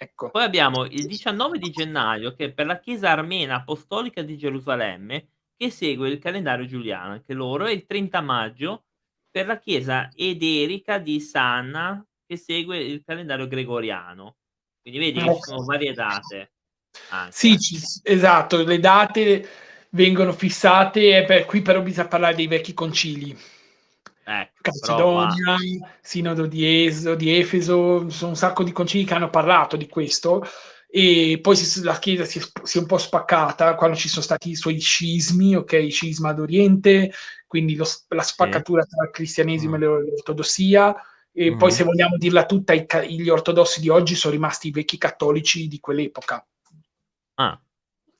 [0.00, 0.30] Ecco.
[0.30, 5.70] Poi abbiamo il 19 di gennaio che per la Chiesa armena apostolica di Gerusalemme che
[5.70, 8.84] segue il calendario giuliano, anche loro, e il 30 maggio
[9.28, 14.36] per la chiesa ederica di Sanna che segue il calendario gregoriano.
[14.80, 16.52] Quindi vedi che ci sono varie date.
[17.10, 17.32] Anche.
[17.32, 19.48] Sì, ci, esatto, le date
[19.90, 23.36] vengono fissate e per, qui però bisogna parlare dei vecchi concili.
[24.24, 25.56] Ecco, Calcedonia,
[26.00, 30.46] Sinodo di, Eso, di Efeso, sono un sacco di concili che hanno parlato di questo
[30.90, 34.50] e poi si, la Chiesa si, si, è un po' spaccata quando ci sono stati
[34.50, 37.12] i suoi scismi, ok, scisma d'Oriente,
[37.46, 39.82] quindi lo, la spaccatura tra il cristianesimo mm.
[39.82, 40.96] e l'ortodossia,
[41.30, 41.58] e mm.
[41.58, 42.86] poi se vogliamo dirla tutta, i,
[43.20, 46.46] gli ortodossi di oggi sono rimasti i vecchi cattolici di quell'epoca.
[47.34, 47.60] Ah.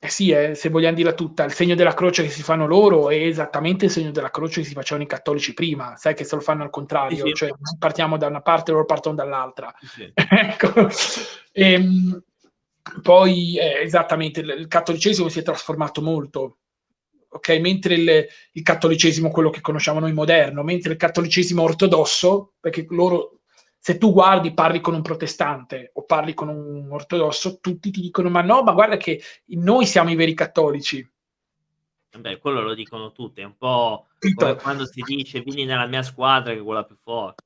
[0.01, 3.09] Eh sì, eh, se vogliamo dirla tutta, il segno della croce che si fanno loro
[3.09, 6.35] è esattamente il segno della croce che si facevano i cattolici prima, sai che se
[6.35, 7.33] lo fanno al contrario, sì, sì.
[7.33, 9.73] cioè partiamo da una parte e loro partono dall'altra.
[9.81, 10.09] Sì.
[10.15, 10.87] ecco.
[11.51, 12.23] E, ehm,
[13.01, 16.57] poi eh, esattamente il, il, cattolicesimo si è trasformato molto,
[17.29, 17.49] ok?
[17.59, 23.41] Mentre il, il, cattolicesimo, quello che conosciamo noi moderno, mentre il cattolicesimo ortodosso, perché loro,
[23.77, 28.29] se tu guardi, parli con un protestante o parli con un ortodosso, tutti ti dicono:
[28.29, 31.07] Ma no, ma guarda che noi siamo i veri cattolici.
[32.17, 34.07] Beh, quello lo dicono tutti, è un po'
[34.61, 37.43] quando si dice vieni nella mia squadra che è quella più forte.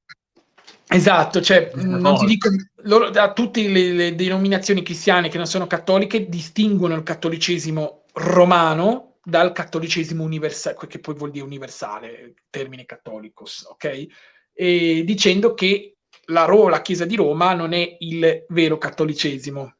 [0.87, 2.49] Esatto, cioè, non ti dico,
[2.83, 9.15] loro, da tutte le, le, denominazioni cristiane che non sono cattoliche distinguono il cattolicesimo romano
[9.23, 14.05] dal cattolicesimo universale, che poi vuol dire universale, termine cattolicos, ok?
[14.53, 19.75] E dicendo che la, Ro, la Chiesa di Roma non è il vero cattolicesimo.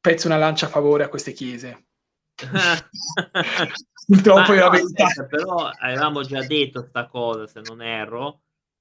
[0.00, 1.86] Pezzo una lancia a favore a queste chiese.
[4.06, 5.06] Purtroppo è la verità.
[5.28, 8.40] Però avevamo già detto questa cosa, se non erro,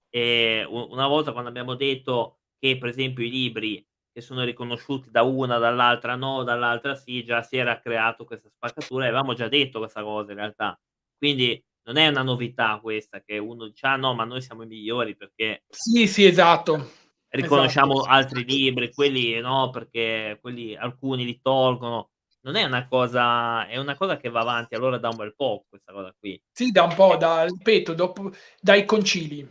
[0.10, 5.24] e una volta quando abbiamo detto che per esempio i libri che sono riconosciuti da
[5.24, 10.04] una, dall'altra no, dall'altra sì, già si era creato questa spaccatura, avevamo già detto questa
[10.04, 10.80] cosa in realtà.
[11.18, 14.68] Quindi non è una novità questa che uno dice ah no, ma noi siamo i
[14.68, 16.92] migliori perché Sì, sì, esatto.
[17.30, 18.10] riconosciamo esatto.
[18.10, 22.10] altri libri, quelli no, perché quelli alcuni li tolgono.
[22.42, 25.66] Non è una cosa, è una cosa che va avanti allora da un bel po'
[25.68, 26.42] questa cosa qui.
[26.52, 28.32] Sì, da un po', da, ripeto, dopo,
[28.62, 29.46] dai concili,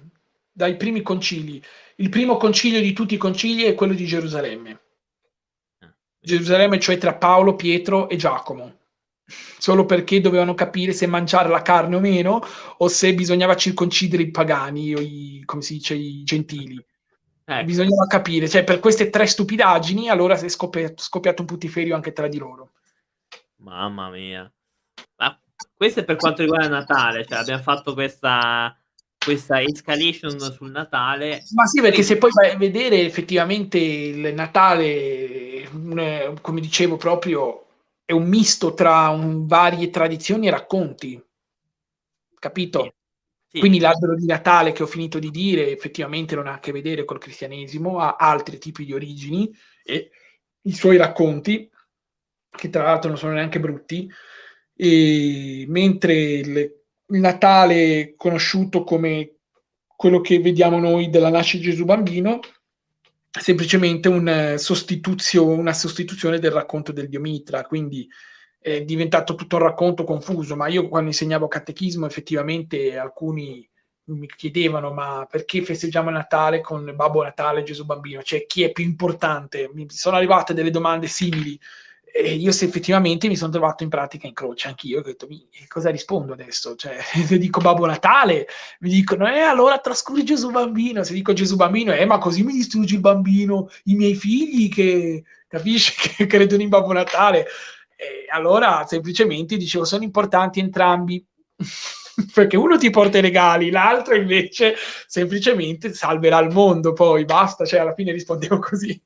[0.59, 1.63] dai primi concili.
[1.97, 4.81] Il primo concilio di tutti i concili è quello di Gerusalemme.
[5.79, 8.75] Ah, Gerusalemme, cioè tra Paolo, Pietro e Giacomo
[9.59, 12.41] solo perché dovevano capire se mangiare la carne o meno,
[12.79, 16.83] o se bisognava circoncidere i pagani, o i, come si dice, i gentili.
[17.45, 17.65] Ecco.
[17.65, 22.13] Bisognava capire, cioè per queste tre stupidaggini allora si è scoppiato, scoppiato un putiferio anche
[22.13, 22.73] tra di loro.
[23.57, 24.51] Mamma mia.
[25.17, 25.39] Ma
[25.75, 28.75] questo è per quanto riguarda Natale, cioè abbiamo fatto questa,
[29.29, 31.43] questa escalation sul Natale.
[31.55, 35.69] Ma sì, perché se poi vai a vedere effettivamente il Natale,
[36.41, 37.67] come dicevo proprio,
[38.05, 41.23] è un misto tra un, varie tradizioni e racconti,
[42.39, 42.83] capito?
[42.83, 42.97] Sì.
[43.51, 43.61] Sì.
[43.61, 47.07] Quindi l'albero di Natale che ho finito di dire effettivamente non ha a che vedere
[47.07, 49.51] col cristianesimo, ha altri tipi di origini
[49.83, 50.11] e
[50.63, 51.71] i suoi racconti,
[52.51, 54.07] che tra l'altro non sono neanche brutti,
[54.77, 56.78] mentre il,
[57.09, 59.37] Natale conosciuto come
[59.97, 62.41] quello che vediamo noi della nascita di Gesù bambino
[63.31, 68.09] semplicemente un eh, sostituzio, una sostituzione del racconto del Dio Mitra, quindi
[68.59, 73.69] è diventato tutto un racconto confuso, ma io quando insegnavo catechismo effettivamente alcuni
[74.09, 78.73] mi chiedevano ma perché festeggiamo Natale con Babbo Natale e Gesù Bambino, cioè chi è
[78.73, 79.71] più importante?
[79.73, 81.59] Mi sono arrivate delle domande simili
[82.21, 85.29] e io se effettivamente mi sono trovato in pratica in croce anch'io, ho detto,
[85.69, 86.75] cosa rispondo adesso?
[86.75, 88.49] Cioè, se dico Babbo Natale,
[88.81, 92.53] mi dicono, eh, allora trascuri Gesù Bambino, se dico Gesù Bambino, eh, ma così mi
[92.53, 97.47] distruggi il bambino, i miei figli che, capisci, che credono in Babbo Natale.
[97.95, 101.25] E allora, semplicemente, dicevo, sono importanti entrambi,
[102.35, 104.75] perché uno ti porta i regali, l'altro invece
[105.07, 109.01] semplicemente salverà il mondo, poi basta, cioè alla fine rispondevo così.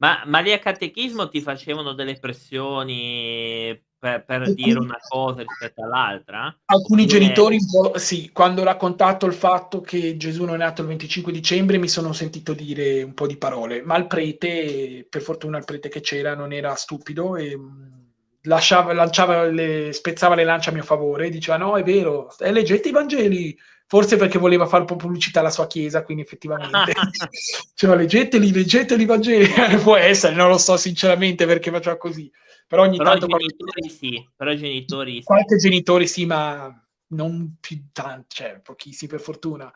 [0.00, 5.42] Ma, ma lì a catechismo ti facevano delle pressioni per, per alcuni, dire una cosa
[5.42, 6.44] rispetto all'altra?
[6.64, 7.18] Alcuni Oppure...
[7.18, 7.58] genitori,
[7.96, 11.88] sì, quando ho raccontato il fatto che Gesù non è nato il 25 dicembre mi
[11.88, 16.00] sono sentito dire un po' di parole, ma il prete, per fortuna il prete che
[16.00, 18.00] c'era non era stupido e mm,
[18.44, 22.92] lasciava, lanciava le, spezzava le lance a mio favore, diceva no è vero, leggete i
[22.92, 23.54] Vangeli,
[23.90, 26.92] forse perché voleva fare pubblicità alla sua chiesa, quindi effettivamente
[27.74, 29.48] cioè, leggeteli, leggeteli i Vangeli,
[29.82, 32.30] può essere, non lo so sinceramente perché faceva così,
[32.68, 33.26] però ogni però tanto...
[33.26, 33.88] genitori qualche...
[33.88, 35.22] sì, però genitori sì.
[35.24, 39.72] Qualche genitore sì, ma non più tanti, cioè pochissimi per fortuna.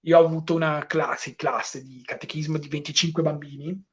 [0.00, 3.84] Io ho avuto una classe, classe di catechismo di 25 bambini,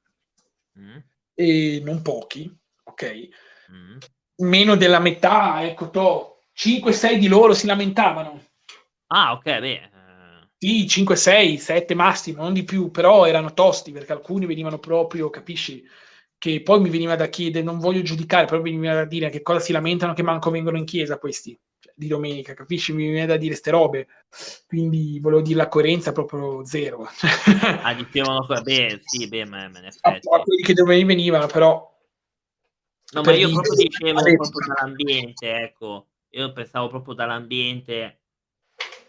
[0.79, 0.97] mm.
[1.35, 2.51] e non pochi,
[2.85, 3.29] ok?
[3.71, 3.97] Mm.
[4.37, 8.48] Meno della metà, ecco, to, 5-6 di loro si lamentavano
[9.11, 9.71] Ah, ok, beh.
[9.71, 9.89] Eh.
[10.57, 15.29] Sì, 5, 6, 7 massimo, non di più, però erano tosti perché alcuni venivano proprio,
[15.29, 15.83] capisci?
[16.37, 19.41] Che poi mi veniva da chiedere, non voglio giudicare, però mi veniva da dire che
[19.41, 22.93] cosa si lamentano che manco vengono in chiesa questi cioè, di domenica, capisci?
[22.93, 24.07] Mi viene da dire ste robe,
[24.67, 27.07] quindi volevo dire la coerenza proprio zero.
[27.81, 30.27] ah, dicevano, beh, sì, beh, ma in effetti.
[30.29, 31.97] A, quelli che domenica venivano, però...
[33.11, 38.18] No, ma io dire, proprio dicevo proprio dall'ambiente, ecco, io pensavo proprio dall'ambiente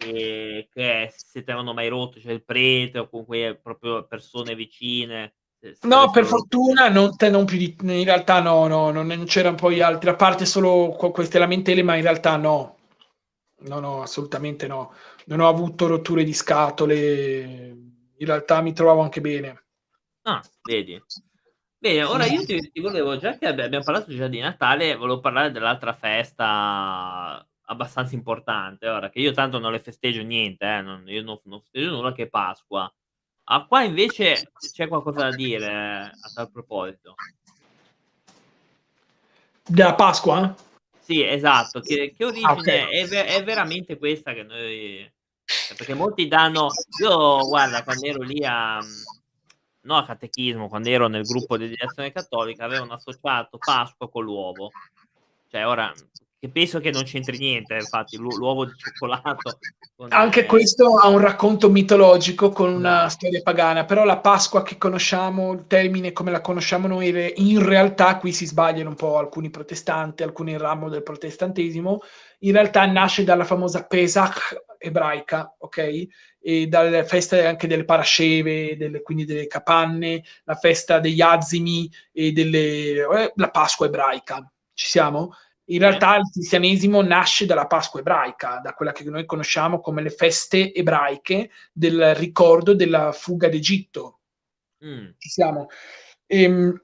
[0.01, 5.35] che, che se ti avevano mai rotto, cioè il prete o comunque proprio persone vicine.
[5.83, 9.83] No, per fortuna non, te, non più di, in realtà no, no, non c'erano poi
[9.83, 12.79] altri, a parte solo queste lamentele, ma in realtà no.
[13.63, 14.95] No, no, assolutamente no.
[15.27, 19.65] Non ho avuto rotture di scatole, in realtà mi trovavo anche bene.
[20.23, 20.99] Ah, vedi.
[21.77, 25.51] Bene, ora io ti, ti volevo, già che abbiamo parlato già di Natale, volevo parlare
[25.51, 28.89] dell'altra festa abbastanza importante.
[28.89, 32.13] Ora che io tanto non le festeggio niente, eh, non, io non, non, festeggio nulla
[32.13, 32.93] che Pasqua.
[33.45, 37.15] Ah, qua invece c'è qualcosa da dire eh, a tal proposito.
[39.67, 40.55] Della Pasqua?
[41.01, 41.81] Sì, esatto.
[41.81, 43.09] Che, che origine okay.
[43.09, 45.11] è, è, veramente questa che noi...
[45.77, 46.69] Perché molti danno...
[47.01, 48.79] Io, guarda, quando ero lì a...
[49.83, 54.71] No, a catechismo, quando ero nel gruppo di direzione cattolica, avevano associato Pasqua con l'uovo.
[55.49, 55.93] Cioè, ora
[56.41, 59.59] che penso che non c'entri niente, infatti, l'uovo di cioccolato.
[60.09, 63.09] Anche questo ha un racconto mitologico con una no.
[63.11, 68.17] storia pagana, però la Pasqua che conosciamo, il termine come la conosciamo noi, in realtà
[68.17, 72.01] qui si sbagliano un po' alcuni protestanti, alcuni in ramo del protestantesimo,
[72.39, 76.07] in realtà nasce dalla famosa Pesach ebraica, ok?
[76.41, 82.33] E dalle feste anche delle parasceve, delle, quindi delle capanne, la festa degli azimi e
[82.33, 84.51] delle, eh, la Pasqua ebraica.
[84.73, 85.35] Ci siamo?
[85.71, 90.11] In realtà il cristianesimo nasce dalla Pasqua ebraica, da quella che noi conosciamo come le
[90.11, 94.21] feste ebraiche del ricordo della fuga d'Egitto.
[94.85, 95.11] Mm.
[95.17, 95.69] Ci siamo.
[96.27, 96.77] Ehm,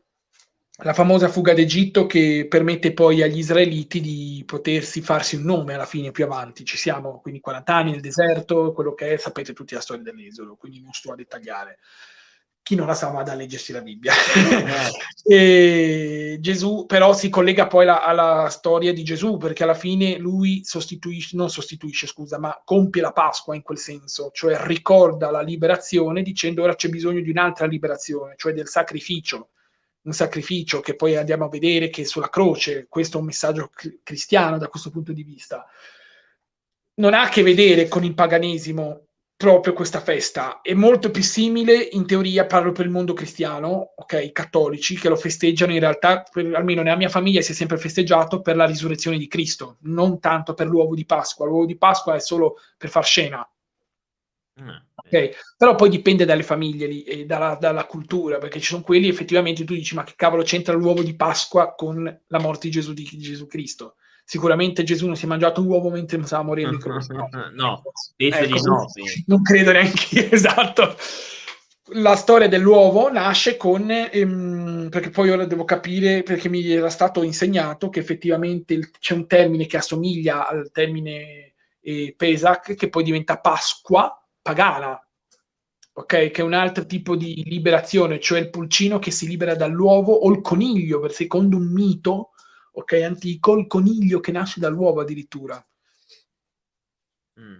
[0.82, 5.86] la famosa fuga d'Egitto che permette poi agli israeliti di potersi farsi un nome alla
[5.86, 6.64] fine più avanti.
[6.64, 10.54] Ci siamo, quindi 40 anni nel deserto, quello che è, sapete tutti la storia dell'Esodo,
[10.54, 11.78] quindi non sto a dettagliare.
[12.66, 14.12] Chi non la sa vada a leggersi la Bibbia.
[16.40, 21.36] Gesù però si collega poi la, alla storia di Gesù perché alla fine lui sostituisce,
[21.36, 26.64] non sostituisce, scusa, ma compie la Pasqua in quel senso, cioè ricorda la liberazione dicendo
[26.64, 29.50] ora c'è bisogno di un'altra liberazione, cioè del sacrificio
[30.02, 33.70] un sacrificio che poi andiamo a vedere che sulla croce, questo è un messaggio
[34.02, 35.64] cristiano da questo punto di vista,
[36.94, 39.05] non ha a che vedere con il paganesimo
[39.36, 44.22] proprio questa festa, è molto più simile in teoria, parlo per il mondo cristiano, ok,
[44.24, 47.76] i cattolici che lo festeggiano in realtà, per, almeno nella mia famiglia si è sempre
[47.76, 52.14] festeggiato per la risurrezione di Cristo, non tanto per l'uovo di Pasqua, l'uovo di Pasqua
[52.14, 53.46] è solo per far scena,
[54.58, 55.32] Ah, okay.
[55.56, 59.64] Però poi dipende dalle famiglie lì, e dalla, dalla, cultura, perché ci sono quelli effettivamente
[59.64, 63.04] tu dici ma che cavolo c'entra l'uovo di Pasqua con la morte di Gesù, di
[63.04, 63.96] Gesù Cristo?
[64.28, 66.84] Sicuramente Gesù non si è mangiato un uovo mentre stava morendo.
[67.14, 67.82] no, no
[68.16, 68.86] ecco, di no.
[69.26, 70.96] Non credo neanche io, esatto.
[71.90, 77.22] La storia dell'uovo nasce con, ehm, perché poi ora devo capire, perché mi era stato
[77.22, 83.04] insegnato che effettivamente il, c'è un termine che assomiglia al termine eh, Pesach, che poi
[83.04, 85.00] diventa Pasqua, pagana,
[85.92, 86.30] ok?
[86.32, 90.28] Che è un altro tipo di liberazione, cioè il pulcino che si libera dall'uovo o
[90.32, 92.32] il coniglio, per secondo un mito,
[92.76, 95.64] ok, antico, il coniglio che nasce dall'uovo addirittura.
[97.40, 97.58] Mm,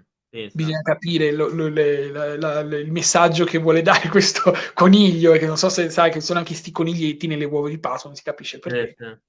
[0.53, 5.39] Bisogna capire lo, lo, le, la, la, il messaggio che vuole dare questo coniglio, e
[5.39, 8.19] che non so se sai che sono anche questi coniglietti nelle uova di Pasqua, non
[8.19, 8.95] si capisce perché.
[8.99, 9.21] Eh,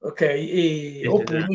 [0.00, 1.46] ok, e, oppure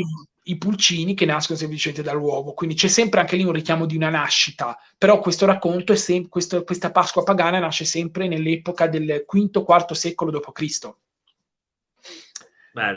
[0.47, 2.53] i pulcini che nascono semplicemente dall'uovo.
[2.53, 6.27] Quindi c'è sempre anche lì un richiamo di una nascita, però questo racconto è sem-
[6.27, 10.95] questo, questa Pasqua pagana nasce sempre nell'epoca del V-IV secolo d.C.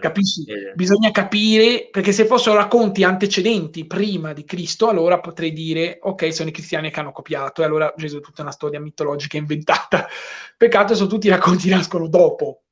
[0.00, 0.42] Capisci?
[0.44, 0.72] Eh.
[0.74, 6.48] Bisogna capire, perché se fossero racconti antecedenti prima di Cristo, allora potrei dire, ok, sono
[6.48, 10.08] i cristiani che hanno copiato, e allora Gesù è tutta una storia mitologica inventata.
[10.58, 12.62] Peccato, sono tutti i racconti che nascono dopo.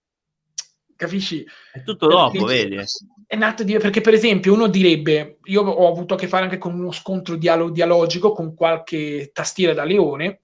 [0.97, 1.47] Capisci?
[1.73, 2.85] È tutto dopo, perché, vedi?
[3.25, 6.59] È nato di, perché, per esempio, uno direbbe: Io ho avuto a che fare anche
[6.59, 10.41] con uno scontro dialo- dialogico con qualche tastiera da leone.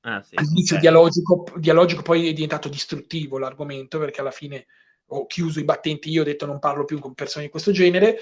[0.00, 4.66] Ah, sì, All'inizio dialogico, dialogico, poi è diventato distruttivo l'argomento perché alla fine
[5.08, 8.18] ho chiuso i battenti io, ho detto non parlo più con persone di questo genere.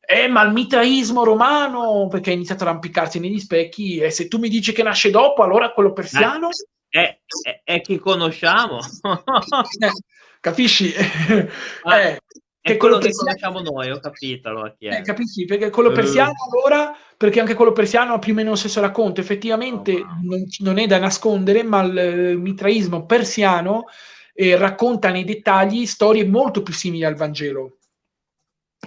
[0.00, 4.38] Eh, ma il mitraismo romano, perché ha iniziato a arrampicarsi negli specchi, e se tu
[4.38, 6.48] mi dici che nasce dopo, allora quello persiano...
[6.88, 8.78] È, è, è chi conosciamo.
[9.78, 9.92] eh,
[10.40, 10.92] capisci?
[11.82, 12.18] Ah, eh,
[12.62, 14.74] è quello, quello che conosciamo noi, ho capito allora.
[14.78, 15.46] Eh, capisci?
[15.46, 16.58] Perché quello persiano uh.
[16.58, 20.44] allora, perché anche quello persiano ha più o meno lo stesso racconto, effettivamente oh, non,
[20.58, 23.84] non, è da nascondere, ma il mitraismo persiano
[24.40, 27.76] eh, racconta nei dettagli storie molto più simili al Vangelo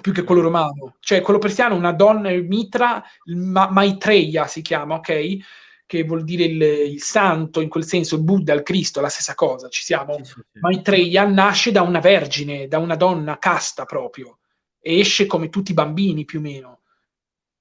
[0.02, 0.96] più che quello romano.
[1.00, 5.38] Cioè, quello persiano, una donna, Mitra, Ma- Maitreya si chiama, ok?
[5.86, 9.36] che vuol dire il, il, santo, in quel senso il Buddha, il Cristo, la stessa
[9.36, 10.16] cosa, ci siamo.
[10.16, 10.60] Sì, sì, sì.
[10.60, 14.40] Maitreya nasce da una vergine, da una donna casta proprio,
[14.80, 16.80] e esce come tutti i bambini più o meno.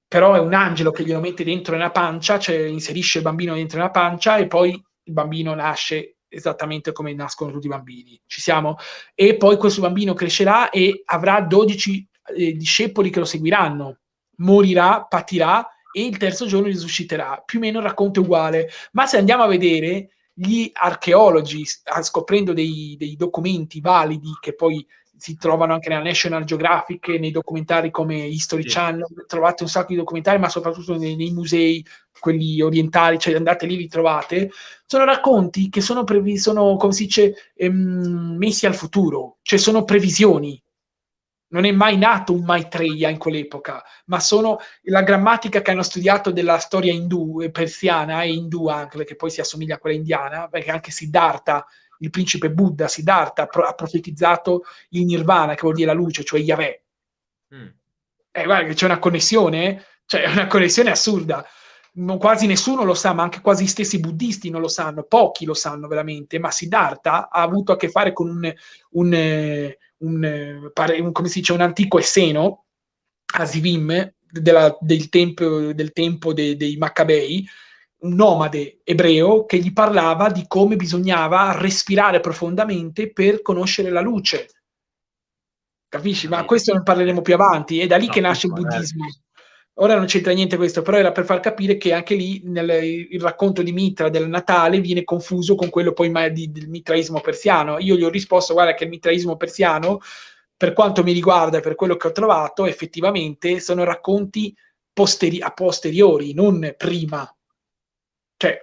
[0.07, 3.77] Però è un angelo che glielo mette dentro nella pancia, cioè inserisce il bambino dentro
[3.77, 8.19] nella pancia e poi il bambino nasce esattamente come nascono tutti i bambini.
[8.25, 8.77] Ci siamo?
[9.13, 13.99] E poi questo bambino crescerà e avrà 12 eh, discepoli che lo seguiranno.
[14.37, 17.41] Morirà, patirà e il terzo giorno risusciterà.
[17.45, 21.63] Più o meno il racconto è uguale, ma se andiamo a vedere gli archeologi,
[22.01, 24.85] scoprendo dei, dei documenti validi che poi
[25.15, 28.69] si trovano anche nella National Geographic, nei documentari come History sì.
[28.69, 31.85] Channel, trovate un sacco di documentari, ma soprattutto nei, nei, musei,
[32.19, 34.51] quelli orientali, cioè andate lì, li trovate,
[34.85, 39.83] sono racconti che sono, previ- sono come si dice, ehm, messi al futuro, cioè sono
[39.83, 40.61] previsioni,
[41.53, 46.31] non è mai nato un Maitreya in quell'epoca, ma sono la grammatica che hanno studiato
[46.31, 50.71] della storia indù, persiana e indù anche, perché poi si assomiglia a quella indiana, perché
[50.71, 51.65] anche Siddhartha,
[52.03, 56.83] il principe Buddha, Siddhartha, ha profetizzato il nirvana, che vuol dire la luce, cioè Yahweh.
[57.55, 57.67] Mm.
[58.31, 61.45] Eh, guarda che c'è una connessione, cioè una connessione assurda.
[61.95, 65.45] Non, quasi nessuno lo sa, ma anche quasi gli stessi buddisti non lo sanno, pochi
[65.45, 68.53] lo sanno veramente, ma Siddhartha ha avuto a che fare con un,
[68.91, 72.65] un, eh, un, un, come si dice, un antico esseno,
[73.35, 77.47] Asivim, della, del tempo, del tempo de, dei Maccabei,
[78.03, 84.49] nomade ebreo che gli parlava di come bisognava respirare profondamente per conoscere la luce.
[85.87, 86.27] Capisci?
[86.27, 89.05] Ma questo ne parleremo più avanti, è da lì no, che nasce il buddismo.
[89.77, 93.19] Ora non c'entra niente questo, però era per far capire che anche lì nel, il
[93.19, 97.79] racconto di Mitra del Natale viene confuso con quello poi di, del mitraismo persiano.
[97.79, 99.99] Io gli ho risposto, guarda che il mitraismo persiano,
[100.55, 104.55] per quanto mi riguarda e per quello che ho trovato, effettivamente sono racconti
[104.93, 107.35] posteri- a posteriori, non prima.
[108.43, 108.59] Cioè,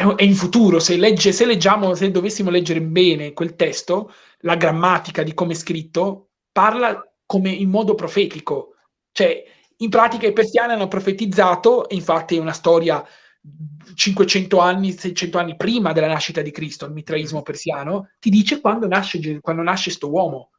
[0.00, 4.56] ah, è in futuro, se, legge, se leggiamo, se dovessimo leggere bene quel testo, la
[4.56, 8.74] grammatica di come è scritto, parla come in modo profetico.
[9.12, 9.44] Cioè,
[9.76, 13.04] in pratica i persiani hanno profetizzato, infatti è una storia
[13.94, 18.88] 500 anni, 600 anni prima della nascita di Cristo, il mitraismo persiano, ti dice quando
[18.88, 20.50] nasce, quando nasce sto uomo.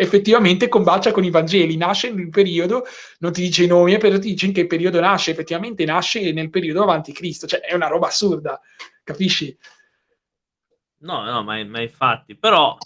[0.00, 2.84] Effettivamente combacia con i Vangeli, nasce in un periodo,
[3.18, 6.50] non ti dice i nomi, però ti dice in che periodo nasce, effettivamente nasce nel
[6.50, 8.60] periodo avanti Cristo, cioè è una roba assurda,
[9.02, 9.56] capisci?
[11.00, 12.76] No, no, ma, ma infatti, però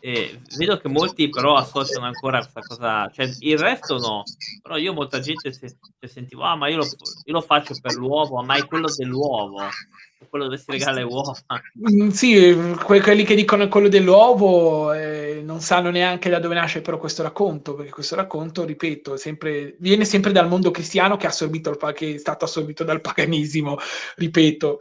[0.00, 4.22] eh, vedo che molti però associano ancora questa cosa, cioè il resto no,
[4.62, 7.94] però io molta gente si, si sentivo, ah ma io lo, io lo, faccio per
[7.94, 9.58] l'uovo, ma è quello dell'uovo,
[10.28, 11.34] quello dove si regala le uova.
[11.90, 16.80] Mm, sì, que- quelli che dicono quello dell'uovo eh, non sanno neanche da dove nasce
[16.80, 21.76] però questo racconto, perché questo racconto, ripeto, sempre, viene sempre dal mondo cristiano che, assorbito,
[21.94, 23.76] che è stato assorbito dal paganesimo,
[24.16, 24.80] ripeto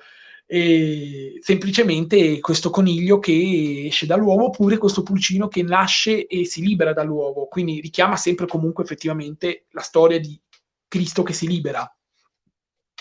[0.50, 6.94] e semplicemente questo coniglio che esce dall'uovo oppure questo pulcino che nasce e si libera
[6.94, 10.40] dall'uovo, quindi richiama sempre comunque effettivamente la storia di
[10.88, 11.86] Cristo che si libera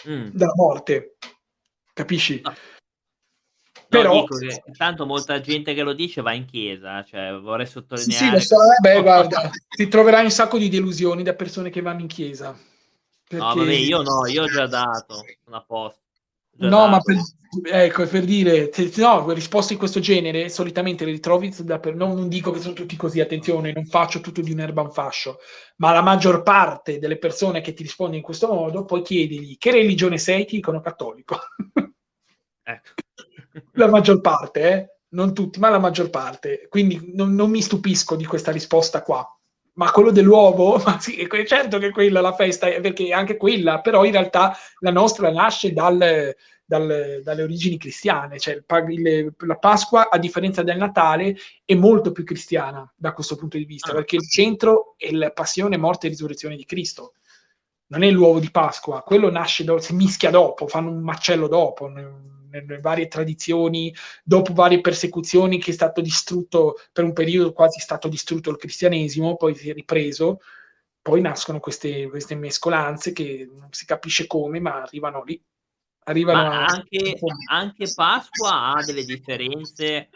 [0.08, 0.30] mm.
[0.32, 1.16] dalla morte,
[1.92, 2.40] capisci?
[2.42, 2.52] No.
[3.88, 8.40] Però dico che tanto molta gente che lo dice va in chiesa, cioè vorrei sottolineare.
[8.40, 12.00] Sì, sì, so, beh, guarda, ti troverai un sacco di delusioni da persone che vanno
[12.00, 12.56] in chiesa.
[13.28, 13.44] Perché...
[13.44, 16.00] No, vabbè, io no, io ho già dato una posta.
[16.58, 17.16] No, ma per,
[17.70, 22.14] ecco, per dire, se, no, risposte di questo genere solitamente le ritrovi da per, non,
[22.14, 25.38] non, dico che sono tutti così, attenzione, non faccio tutto di un'erba un fascio,
[25.76, 29.70] ma la maggior parte delle persone che ti rispondono in questo modo, poi chiedigli che
[29.70, 31.38] religione sei, ti dicono cattolico.
[32.62, 32.92] ecco.
[33.72, 34.90] La maggior parte, eh?
[35.10, 36.66] non tutti, ma la maggior parte.
[36.68, 39.28] Quindi non, non mi stupisco di questa risposta qua
[39.76, 44.12] ma quello dell'uovo, ma sì, certo che quella la festa, perché anche quella, però in
[44.12, 46.34] realtà la nostra nasce dal,
[46.64, 48.64] dal, dalle origini cristiane, cioè il,
[49.06, 53.64] il, la Pasqua, a differenza del Natale, è molto più cristiana da questo punto di
[53.64, 53.94] vista, ah.
[53.94, 57.14] perché il centro è la passione, morte e risurrezione di Cristo.
[57.88, 61.86] Non è l'uovo di Pasqua, quello nasce, do, si mischia dopo, fanno un macello dopo,
[62.60, 67.82] nelle varie tradizioni, dopo varie persecuzioni che è stato distrutto, per un periodo quasi è
[67.82, 70.40] stato distrutto il cristianesimo, poi si è ripreso,
[71.02, 75.40] poi nascono queste, queste mescolanze che non si capisce come, ma arrivano lì.
[76.08, 77.18] Arrivano ma anche,
[77.50, 80.10] anche Pasqua ha delle differenze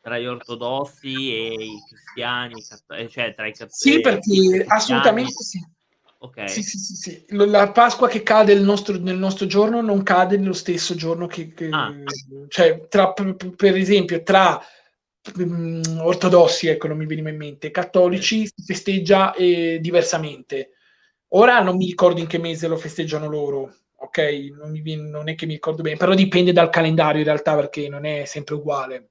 [0.00, 2.62] tra gli ortodossi e i cristiani,
[3.08, 3.90] cioè tra i cattolici.
[3.90, 5.60] Sì, perché assolutamente sì.
[6.24, 6.48] Okay.
[6.48, 10.36] Sì, sì, sì, sì, La Pasqua che cade nel nostro, nel nostro giorno non cade
[10.36, 11.52] nello stesso giorno che...
[11.52, 11.92] che ah.
[12.46, 14.60] Cioè, tra, per esempio, tra
[15.38, 20.74] um, ortodossi, ecco, non mi veniva in mente, cattolici si festeggia eh, diversamente.
[21.34, 24.18] Ora non mi ricordo in che mese lo festeggiano loro, ok?
[24.56, 27.88] Non, mi, non è che mi ricordo bene, però dipende dal calendario in realtà perché
[27.88, 29.08] non è sempre uguale.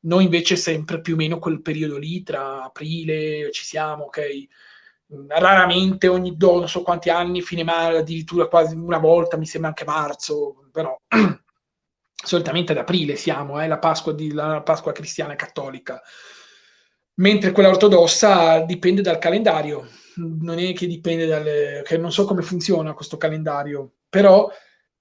[0.00, 4.20] Noi invece sempre più o meno quel periodo lì, tra aprile, ci siamo, ok?
[5.28, 9.84] Raramente ogni non so quanti anni, fine marzo, addirittura quasi una volta, mi sembra anche
[9.84, 10.96] marzo, però
[12.24, 16.00] solitamente ad aprile siamo, eh, la, Pasqua di, la Pasqua cristiana cattolica,
[17.14, 19.86] mentre quella ortodossa dipende dal calendario,
[20.16, 21.82] non è che dipende dalle...
[21.84, 24.50] che non so come funziona questo calendario, però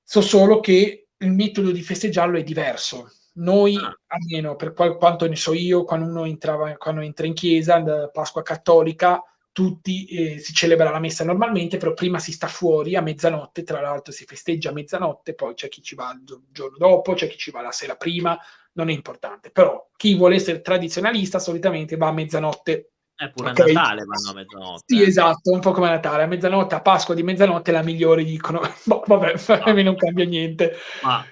[0.03, 3.11] so solo che il metodo di festeggiarlo è diverso.
[3.33, 3.97] Noi, ah.
[4.07, 8.41] almeno per qual- quanto ne so io, quando uno entrava, quando entra in chiesa, Pasqua
[8.41, 13.63] cattolica, tutti eh, si celebra la messa normalmente, però prima si sta fuori a mezzanotte,
[13.63, 17.27] tra l'altro si festeggia a mezzanotte, poi c'è chi ci va il giorno dopo, c'è
[17.27, 18.37] chi ci va la sera prima,
[18.73, 22.91] non è importante, però chi vuole essere tradizionalista solitamente va a mezzanotte.
[23.13, 23.69] È pure okay?
[23.69, 24.83] a Natale vanno a mezzanotte.
[24.85, 25.07] Sì, eh.
[25.07, 28.61] esatto, un po' come a Natale, a mezzanotte, a Pasqua di mezzanotte la migliore dicono,
[28.85, 29.33] boh, vabbè,
[29.63, 30.75] a me non cambia niente.
[31.03, 31.25] Ah.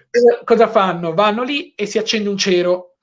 [0.44, 1.14] Cosa fanno?
[1.14, 2.98] Vanno lì e si accende un cero.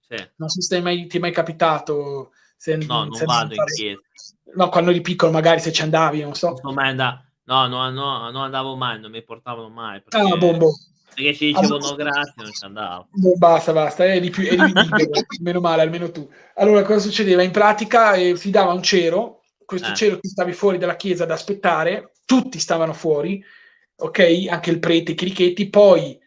[0.00, 0.16] Sì.
[0.36, 4.00] Non so se mai, ti è mai capitato se, no, non vado in chiesa.
[4.54, 6.58] No, quando eri piccolo magari se ci andavi, non so.
[6.62, 10.02] Non andavo, no, no, no, non andavo mai, non mi portavano mai.
[10.02, 10.72] Perché, ah, boh.
[11.14, 13.08] perché ci dicevano allora, grazie, non ci andavo.
[13.10, 14.72] Boh, basta, basta, eri, più, eri
[15.42, 16.28] meno male, almeno tu.
[16.54, 17.42] Allora, cosa succedeva?
[17.42, 19.94] In pratica eh, si dava un cero, questo eh.
[19.94, 23.44] cero ti stavi fuori dalla chiesa ad aspettare, tutti stavano fuori,
[23.96, 24.46] ok?
[24.48, 26.18] Anche il prete, i crichetti, poi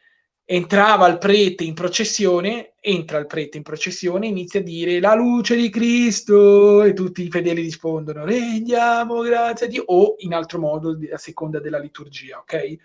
[0.50, 5.58] entrava il prete in processione, entra il prete in processione, inizia a dire la luce
[5.58, 10.98] di Cristo e tutti i fedeli rispondono rendiamo grazie a Dio o in altro modo
[11.12, 12.78] a seconda della liturgia, ok?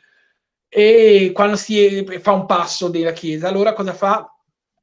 [0.68, 4.26] E quando si è, fa un passo della chiesa, allora cosa fa?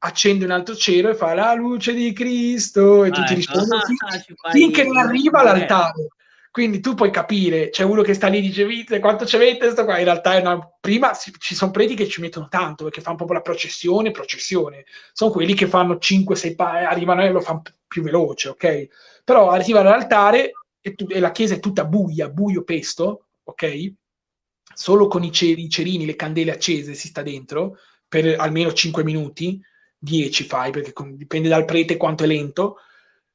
[0.02, 3.34] accende un altro cielo e fa la luce di Cristo e ah, tutti ecco.
[3.34, 6.08] rispondono ah, finché non arriva all'altare.
[6.52, 9.70] Quindi tu puoi capire, c'è uno che sta lì e dice Vite, quanto ci mette
[9.70, 9.98] sto qua?
[9.98, 10.58] In realtà è una...
[10.80, 14.84] prima si, ci sono preti che ci mettono tanto perché fanno proprio la processione, processione.
[15.12, 18.88] Sono quelli che fanno 5-6 pa- arrivano e lo fanno più veloce, ok?
[19.24, 23.92] Però arrivano all'altare e, tu- e la chiesa è tutta buia, buio pesto, ok?
[24.74, 27.76] Solo con i, cer- i cerini, le candele accese si sta dentro
[28.08, 29.60] per almeno 5 minuti
[29.98, 32.76] 10 fai, perché dipende dal prete quanto è lento.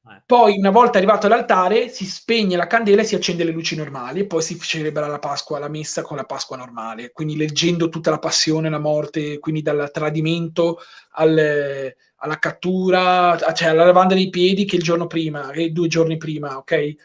[0.08, 0.22] Eh.
[0.26, 4.22] Poi, una volta arrivato all'altare, si spegne la candela e si accende le luci normali,
[4.22, 7.12] e poi si celebra la Pasqua, la messa con la Pasqua normale.
[7.12, 10.80] Quindi, leggendo tutta la passione, la morte, quindi dal tradimento
[11.14, 16.18] al, alla cattura, cioè alla lavanda dei piedi, che il giorno prima, che due giorni
[16.18, 16.95] prima, ok?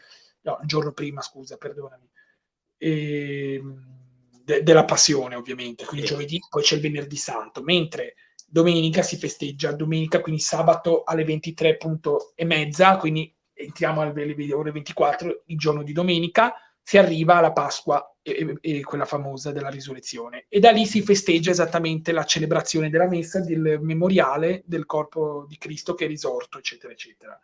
[0.43, 2.07] No, il giorno prima, scusa, perdonami.
[2.77, 3.89] E, ehm,
[4.43, 5.85] de, della passione, ovviamente.
[5.85, 6.13] Quindi, sì.
[6.13, 7.61] giovedì, poi c'è il venerdì santo.
[7.63, 8.15] Mentre
[8.51, 11.77] domenica si festeggia, domenica quindi sabato alle 23
[12.35, 18.17] e mezza, quindi entriamo alle ore 24, il giorno di domenica, si arriva alla Pasqua
[18.21, 20.47] e, e, quella famosa della risurrezione.
[20.49, 25.57] E da lì si festeggia esattamente la celebrazione della messa, del memoriale del corpo di
[25.57, 27.39] Cristo che è risorto, eccetera, eccetera.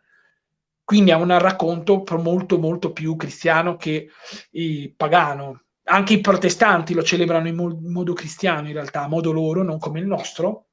[0.84, 4.10] Quindi è un racconto molto, molto più cristiano che
[4.94, 5.62] pagano.
[5.84, 9.62] Anche i protestanti lo celebrano in, mo- in modo cristiano, in realtà, a modo loro,
[9.62, 10.67] non come il nostro,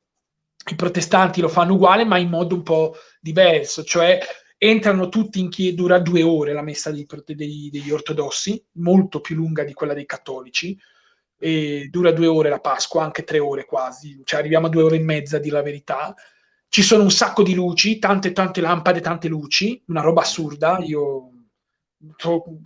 [0.67, 4.19] i protestanti lo fanno uguale, ma in modo un po' diverso, cioè
[4.57, 9.35] entrano tutti in chiesa, dura due ore la messa dei, dei, degli ortodossi, molto più
[9.35, 10.77] lunga di quella dei cattolici,
[11.37, 14.95] e dura due ore la Pasqua, anche tre ore quasi, cioè arriviamo a due ore
[14.95, 16.15] e mezza, di la verità.
[16.67, 21.29] Ci sono un sacco di luci, tante tante lampade, tante luci, una roba assurda, io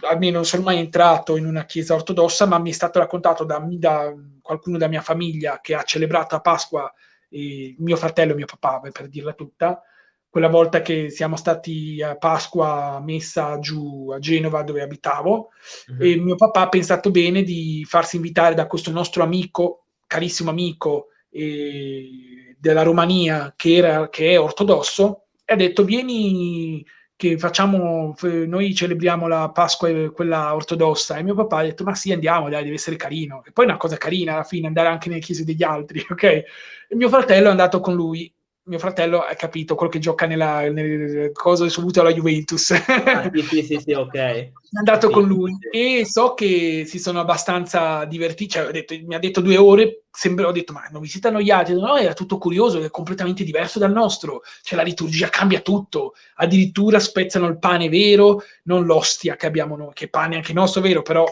[0.10, 3.64] almeno non sono mai entrato in una chiesa ortodossa, ma mi è stato raccontato da,
[3.68, 6.91] da qualcuno della mia famiglia che ha celebrato a Pasqua
[7.30, 9.82] mio fratello e mio papà, per dirla tutta,
[10.30, 15.49] quella volta che siamo stati a Pasqua messa giù a Genova dove abitavo
[15.91, 16.01] mm-hmm.
[16.01, 21.07] e mio papà ha pensato bene di farsi invitare da questo nostro amico, carissimo amico
[21.32, 26.86] eh, della Romania che, era, che è ortodosso e ha detto vieni
[27.20, 32.13] che facciamo, noi celebriamo la Pasqua, quella ortodossa, e mio papà ha detto, ma sì,
[32.13, 33.43] andiamo, dai, deve essere carino.
[33.45, 36.24] E poi è una cosa carina alla fine, andare anche nelle chiese degli altri, ok?
[36.24, 36.45] E
[36.91, 38.34] mio fratello è andato con lui
[38.70, 42.72] mio fratello ha capito quello che gioca nella, nel coso subito alla Juventus.
[42.72, 44.13] Ah, sì, sì, sì, sì, ok.
[44.70, 45.99] È andato sì, con lui sì.
[45.99, 48.51] e so che si sono abbastanza divertiti.
[48.51, 50.03] Cioè, detto, mi ha detto due ore.
[50.11, 51.74] Sembra, ho detto, ma non vi siete annoiati?
[51.74, 54.43] No, era tutto curioso, è completamente diverso dal nostro.
[54.61, 56.13] Cioè, la liturgia cambia tutto.
[56.36, 61.01] Addirittura spezzano il pane vero, non l'ostia che abbiamo noi, che pane anche nostro vero,
[61.01, 61.26] però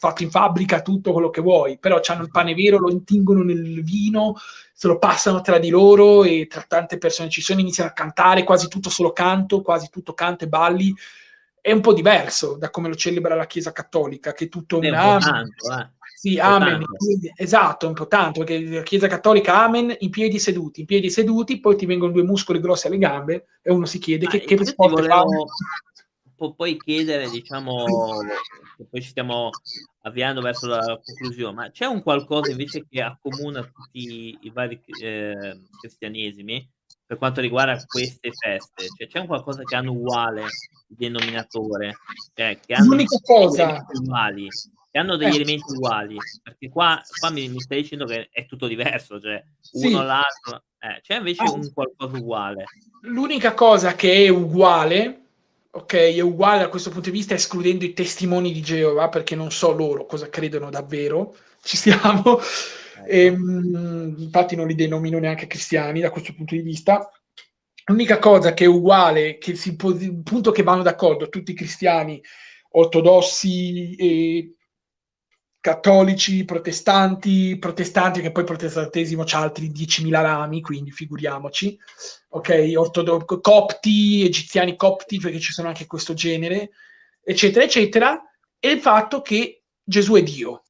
[0.00, 3.82] fatto in fabbrica, tutto quello che vuoi, però hanno il pane vero, lo intingono nel
[3.82, 4.34] vino,
[4.80, 8.44] se lo passano tra di loro e tra tante persone ci sono, iniziano a cantare,
[8.44, 10.90] quasi tutto solo canto, quasi tutto canto e balli.
[11.60, 14.86] È un po' diverso da come lo celebra la Chiesa Cattolica, che è tutto un,
[14.86, 15.52] un amen.
[15.70, 15.90] Eh.
[16.14, 16.84] Sì, un amen.
[17.36, 21.60] Esatto, un po' tanto, perché la Chiesa Cattolica amen in piedi seduti, in piedi seduti,
[21.60, 24.64] poi ti vengono due muscoli grossi alle gambe e uno si chiede ah, che, che
[24.64, 25.14] sport volevo...
[25.14, 25.89] fa
[26.40, 27.84] può poi chiedere, diciamo,
[28.78, 29.50] che poi ci stiamo
[30.04, 35.58] avviando verso la conclusione, ma c'è un qualcosa invece che accomuna tutti i vari eh,
[35.78, 36.66] cristianesimi
[37.04, 38.86] per quanto riguarda queste feste?
[38.96, 41.98] Cioè, c'è un qualcosa che hanno uguale il denominatore?
[42.34, 43.84] Cioè, che hanno L'unica cosa...
[43.92, 44.48] Uguali,
[44.90, 45.36] che hanno degli eh.
[45.36, 49.88] elementi uguali, perché qua, qua mi, mi, stai dicendo che è tutto diverso, cioè uno
[49.88, 49.92] sì.
[49.92, 51.52] l'altro, eh, c'è invece ah.
[51.52, 52.64] un qualcosa uguale.
[53.02, 55.19] L'unica cosa che è uguale
[55.72, 59.50] ok, è uguale da questo punto di vista, escludendo i testimoni di Geova, perché non
[59.50, 61.36] so loro cosa credono davvero.
[61.62, 62.18] Ci stiamo.
[62.18, 62.40] Ecco.
[63.06, 67.10] E, ehm, infatti non li denomino neanche cristiani da questo punto di vista.
[67.86, 71.54] L'unica cosa che è uguale, che si può, il punto che vanno d'accordo tutti i
[71.54, 72.22] cristiani
[72.72, 74.54] ortodossi e
[75.60, 81.78] cattolici, protestanti, protestanti che poi protestantesimo c'ha altri 10.000 rami, quindi figuriamoci,
[82.30, 86.70] ok, ortodo- copti, egiziani copti, perché ci sono anche questo genere,
[87.22, 88.22] eccetera, eccetera,
[88.58, 90.64] e il fatto che Gesù è Dio.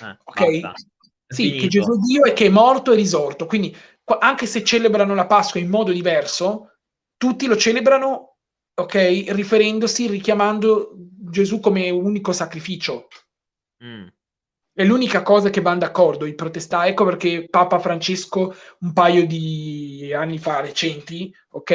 [0.00, 0.60] Eh, ok?
[0.60, 0.90] Basta.
[1.26, 1.62] Sì, finito.
[1.62, 3.46] che Gesù è Dio e che è morto e risorto.
[3.46, 3.74] Quindi,
[4.20, 6.72] anche se celebrano la Pasqua in modo diverso,
[7.16, 8.36] tutti lo celebrano,
[8.74, 10.94] ok, riferendosi, richiamando
[11.32, 13.08] Gesù come unico sacrificio.
[13.82, 14.06] Mm.
[14.74, 16.90] È l'unica cosa che vanno d'accordo i protestanti.
[16.90, 21.70] Ecco perché Papa Francesco un paio di anni fa, recenti, ok,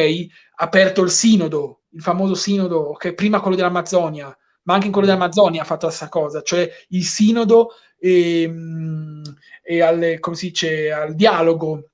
[0.56, 5.08] ha aperto il sinodo, il famoso sinodo, ok, prima quello dell'Amazzonia, ma anche in quello
[5.08, 9.22] dell'Amazzonia ha fatto la stessa cosa, cioè il sinodo e, ehm,
[9.64, 11.90] e al, come si dice, al dialogo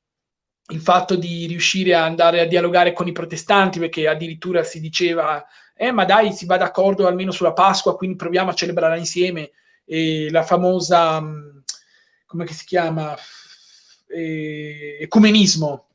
[0.69, 5.45] il fatto di riuscire a andare a dialogare con i protestanti, perché addirittura si diceva,
[5.73, 9.51] eh, ma dai, si va d'accordo almeno sulla Pasqua, quindi proviamo a celebrarla insieme.
[9.85, 11.57] E la famosa, mm,
[12.25, 13.15] come si chiama,
[14.07, 15.87] eh, ecumenismo.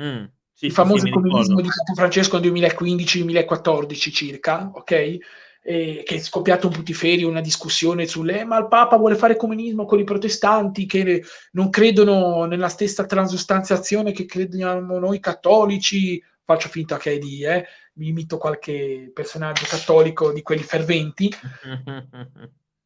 [0.00, 5.18] Mm, sì, il famoso sì, ecumenismo di Papa Francesco nel 2015-2014 circa, ok?
[5.66, 9.34] eh, che è scoppiato un putiferio, una discussione sulle eh, ma il Papa vuole fare
[9.34, 16.22] comunismo con i protestanti che non credono nella stessa transustanziazione che crediamo noi cattolici.
[16.44, 17.64] Faccio finta che è di, eh,
[17.94, 21.32] mi imito qualche personaggio cattolico di quelli ferventi,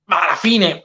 [0.04, 0.84] ma alla fine,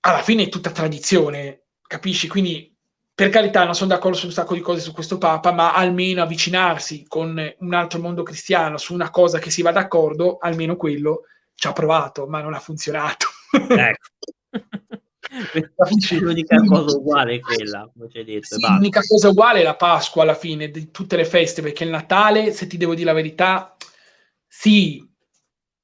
[0.00, 2.28] alla fine è tutta tradizione, capisci?
[2.28, 2.74] Quindi
[3.14, 6.22] per carità, non sono d'accordo su un sacco di cose su questo Papa, ma almeno
[6.22, 11.22] avvicinarsi con un altro mondo cristiano su una cosa che si va d'accordo, almeno quello
[11.54, 13.28] ci ha provato, ma non ha funzionato.
[13.52, 14.08] Ecco.
[16.20, 18.56] l'unica cosa uguale è quella, come ci hai detto.
[18.56, 21.90] Sì, l'unica cosa uguale è la Pasqua alla fine di tutte le feste, perché il
[21.90, 23.76] Natale, se ti devo dire la verità,
[24.46, 25.06] sì,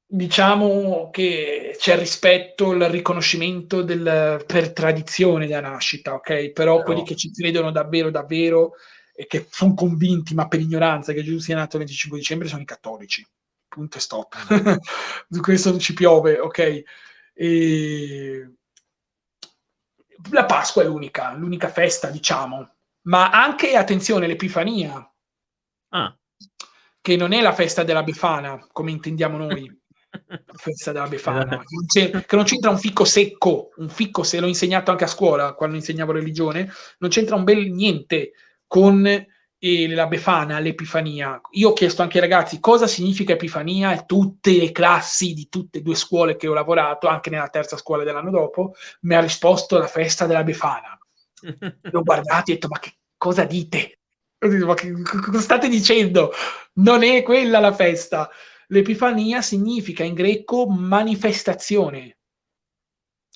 [0.06, 6.28] diciamo che c'è il rispetto, il riconoscimento del, per tradizione della nascita, ok?
[6.28, 8.72] Però, Però quelli che ci credono davvero, davvero
[9.14, 12.62] e che sono convinti, ma per ignoranza, che Gesù sia nato il 25 dicembre sono
[12.62, 13.26] i cattolici.
[13.68, 14.34] Punto e stop.
[15.30, 16.82] Su questo non ci piove, ok?
[17.34, 18.54] E...
[20.30, 22.76] La Pasqua è l'unica, l'unica festa, diciamo.
[23.02, 25.10] Ma anche, attenzione, l'Epifania.
[25.90, 26.16] Ah.
[27.00, 29.80] Che non è la festa della Befana, come intendiamo noi
[30.54, 35.04] festa della Befana, che non c'entra un ficco secco, un ficco se l'ho insegnato anche
[35.04, 38.32] a scuola quando insegnavo religione, non c'entra un bel niente
[38.66, 39.08] con
[39.60, 41.40] eh, la Befana, l'Epifania.
[41.52, 45.78] Io ho chiesto anche ai ragazzi cosa significa Epifania e tutte le classi di tutte
[45.78, 49.78] e due scuole che ho lavorato, anche nella terza scuola dell'anno dopo, mi ha risposto
[49.78, 50.98] la festa della Befana.
[51.92, 53.98] L'ho guardato e ho detto ma che cosa dite?
[54.40, 56.32] Ma che, cosa state dicendo?
[56.74, 58.30] Non è quella la festa.
[58.68, 62.16] L'Epifania significa in greco manifestazione.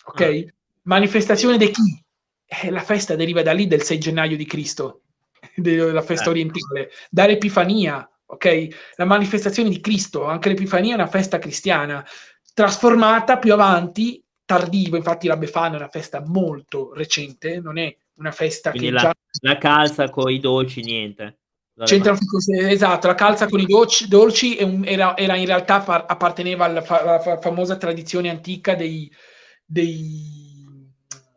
[0.06, 0.20] Ok?
[0.20, 0.52] Ah.
[0.84, 2.02] Manifestazione di chi?
[2.46, 5.03] Eh, la festa deriva da lì del 6 gennaio di Cristo,
[5.62, 6.30] della festa eh.
[6.30, 8.92] orientale, dall'Epifania, ok?
[8.96, 12.04] La manifestazione di Cristo, anche l'Epifania è una festa cristiana,
[12.52, 18.32] trasformata più avanti, tardivo, infatti la Befana è una festa molto recente, non è una
[18.32, 19.12] festa Quindi che la, già...
[19.40, 21.38] la calza con i dolci, niente.
[22.68, 27.00] Esatto, la calza con i dolci, dolci era, era, in realtà fa, apparteneva alla, fa,
[27.00, 29.10] alla fa, famosa tradizione antica dei,
[29.64, 30.64] dei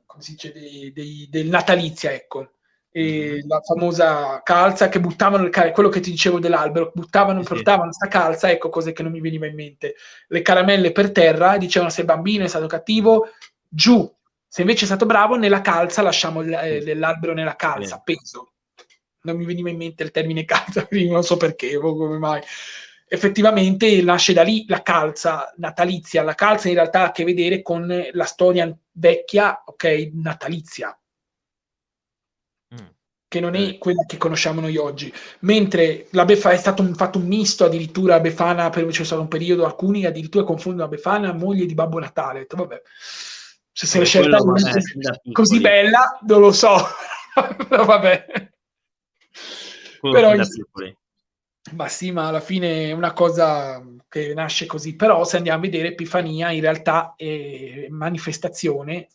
[0.06, 2.57] come si dice, dei, dei, del natalizia, ecco.
[2.98, 3.48] E mm-hmm.
[3.48, 7.48] la famosa calza che buttavano il, quello che ti dicevo dell'albero, buttavano, sì.
[7.48, 9.96] portavano questa calza, ecco cose che non mi veniva in mente.
[10.28, 13.30] Le caramelle per terra e dicevano se il bambino è stato cattivo,
[13.68, 14.12] giù.
[14.48, 18.54] Se invece è stato bravo, nella calza lasciamo l'albero nella calza, peso
[19.28, 22.42] non mi veniva in mente il termine calza non so perché, o come mai.
[23.10, 26.24] Effettivamente nasce da lì la calza natalizia.
[26.24, 30.98] La calza in realtà ha a che vedere con la storia vecchia, ok, natalizia.
[33.28, 33.78] Che non è eh.
[33.78, 35.14] quella che conosciamo noi oggi.
[35.40, 39.28] Mentre la Befana è stato un, fatto un misto, addirittura Befana, per, c'è stato un
[39.28, 42.40] periodo, alcuni addirittura confondono la Befana moglie di Babbo Natale.
[42.40, 42.82] Detto, vabbè,
[43.72, 44.40] se se l'è scelta
[45.32, 46.76] così bella, non lo so.
[47.70, 48.26] vabbè.
[50.00, 50.34] Però,
[51.72, 54.96] ma sì, ma alla fine è una cosa che nasce così.
[54.96, 59.10] Però se andiamo a vedere Epifania, in realtà è manifestazione,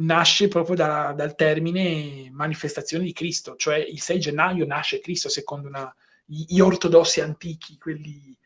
[0.00, 5.68] nasce proprio da, dal termine manifestazione di Cristo, cioè il 6 gennaio nasce Cristo secondo
[5.68, 5.94] una,
[6.24, 8.36] gli ortodossi antichi, quelli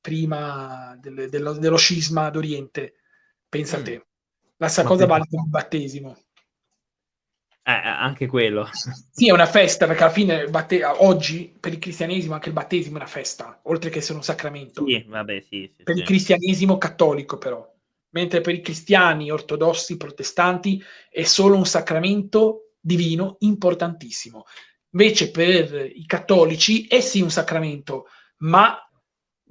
[0.00, 2.94] prima del, dello, dello scisma d'Oriente.
[3.48, 3.80] Pensa mm.
[3.80, 4.06] a te.
[4.58, 6.16] La stessa cosa vale per il battesimo.
[7.66, 8.68] Eh, eh, anche quello.
[9.14, 12.96] Sì, è una festa, perché alla fine batte- oggi per il cristianesimo anche il battesimo
[12.96, 14.84] è una festa, oltre che essere un sacramento.
[14.84, 17.73] Sì, vabbè, sì, sì, per il cristianesimo cattolico però,
[18.14, 24.44] mentre per i cristiani ortodossi, protestanti è solo un sacramento divino importantissimo.
[24.90, 28.06] Invece per i cattolici è sì un sacramento,
[28.38, 28.78] ma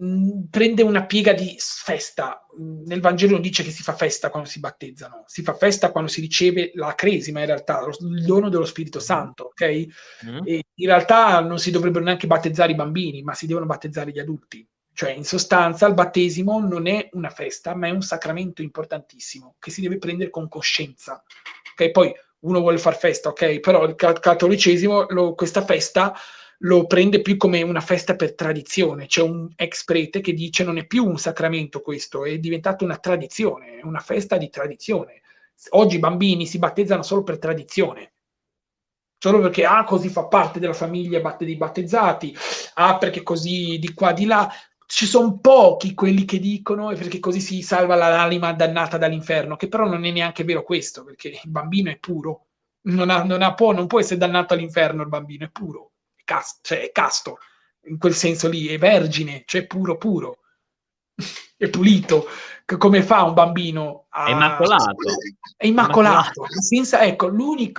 [0.01, 2.43] Mm, prende una piega di festa.
[2.57, 6.09] Nel Vangelo non dice che si fa festa quando si battezzano, si fa festa quando
[6.09, 9.01] si riceve la cresima, in realtà, il dono dello Spirito mm.
[9.01, 9.85] Santo, ok?
[10.25, 10.37] Mm.
[10.45, 14.67] In realtà non si dovrebbero neanche battezzare i bambini, ma si devono battezzare gli adulti.
[14.93, 19.71] Cioè, in sostanza, il battesimo non è una festa, ma è un sacramento importantissimo che
[19.71, 21.23] si deve prendere con coscienza.
[21.71, 26.13] Ok, poi uno vuole far festa, ok, però il cattolicesimo, lo, questa festa
[26.59, 29.07] lo prende più come una festa per tradizione.
[29.07, 32.97] C'è un ex prete che dice non è più un sacramento questo, è diventato una
[32.97, 35.21] tradizione, una festa di tradizione.
[35.69, 38.13] Oggi i bambini si battezzano solo per tradizione,
[39.17, 42.35] solo perché ah, così fa parte della famiglia dei battezzati,
[42.75, 44.51] ah, perché così di qua di là.
[44.95, 49.67] Ci sono pochi quelli che dicono e perché così si salva l'anima dannata dall'inferno, che
[49.67, 52.45] però non è neanche vero questo, perché il bambino è puro,
[52.81, 56.59] non, ha, non, ha, può, non può essere dannato all'inferno il bambino, è puro casto,
[56.61, 57.39] cioè è casto,
[57.85, 60.41] in quel senso lì, è vergine, cioè puro puro,
[61.57, 62.27] è pulito.
[62.77, 64.27] Come fa un bambino a...
[64.27, 64.95] È immacolato.
[65.57, 66.45] È immacolato.
[66.49, 67.31] Senza, ecco,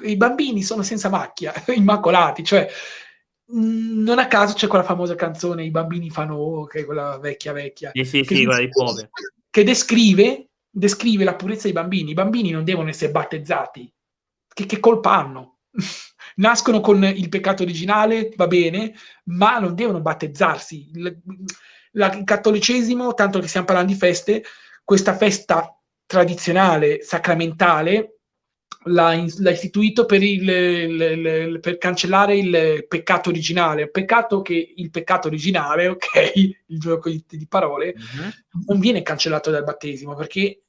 [0.02, 2.68] i bambini sono senza macchia, immacolati, cioè
[3.46, 7.52] non a caso c'è quella famosa canzone I bambini fanno oh, che è quella vecchia
[7.52, 7.90] vecchia.
[7.92, 9.08] Sì, sì, sì, quella poveri.
[9.50, 12.10] Che descrive, descrive la purezza dei bambini.
[12.10, 13.92] I bambini non devono essere battezzati.
[14.48, 15.58] Che, che colpa hanno?
[16.36, 20.90] nascono con il peccato originale, va bene, ma non devono battezzarsi.
[20.94, 21.20] Il,
[21.92, 24.42] la, il cattolicesimo, tanto che stiamo parlando di feste,
[24.82, 28.13] questa festa tradizionale, sacramentale,
[28.84, 33.90] l'ha, l'ha istituito per, il, il, il, per, cancellare il peccato originale.
[33.90, 38.28] Peccato che il peccato originale, ok, il gioco di, di parole, mm-hmm.
[38.66, 40.62] non viene cancellato dal battesimo perché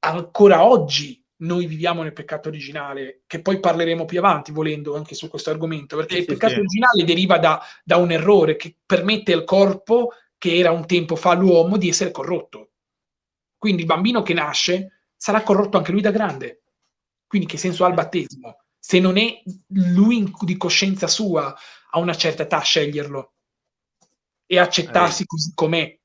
[0.00, 5.28] ancora oggi noi viviamo nel peccato originale, che poi parleremo più avanti volendo anche su
[5.28, 6.58] questo argomento, perché sì, il peccato sì.
[6.60, 11.34] originale deriva da, da, un errore che permette al corpo, che era un tempo fa
[11.34, 12.70] l'uomo, di essere corrotto.
[13.58, 16.61] Quindi il bambino che nasce sarà corrotto anche lui da grande.
[17.32, 18.58] Quindi che senso ha il battesimo?
[18.78, 21.56] Se non è lui di coscienza sua
[21.92, 23.32] a una certa età sceglierlo
[24.44, 25.26] e accettarsi eh.
[25.26, 25.98] così com'è.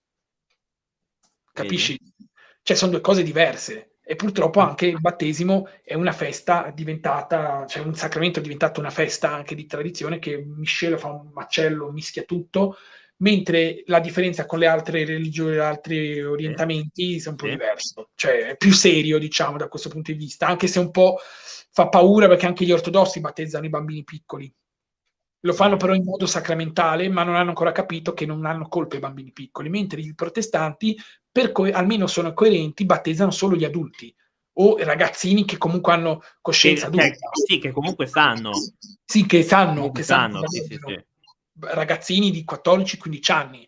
[1.52, 1.96] Capisci?
[1.96, 2.26] Eh.
[2.62, 7.84] Cioè sono due cose diverse e purtroppo anche il battesimo è una festa diventata, cioè
[7.84, 12.24] un sacramento è diventato una festa anche di tradizione che miscela, fa un macello, mischia
[12.24, 12.78] tutto,
[13.18, 18.58] mentre la differenza con le altre religioni, altri orientamenti è un po' diverso, cioè è
[18.58, 21.18] più serio diciamo da questo punto di vista, anche se un po'
[21.72, 24.52] fa paura perché anche gli ortodossi battezzano i bambini piccoli.
[25.42, 28.98] Lo fanno però in modo sacramentale, ma non hanno ancora capito che non hanno colpe
[28.98, 30.98] i bambini piccoli, mentre i protestanti
[31.32, 34.14] per co- almeno sono coerenti, battezzano solo gli adulti
[34.60, 37.30] o ragazzini che comunque hanno coscienza che, adulta.
[37.46, 38.52] Sì, che comunque sanno.
[39.06, 39.92] Sì, che sanno.
[39.92, 41.06] Che sanno, sanno sì, sì, sì.
[41.60, 43.68] Ragazzini di 14-15 anni.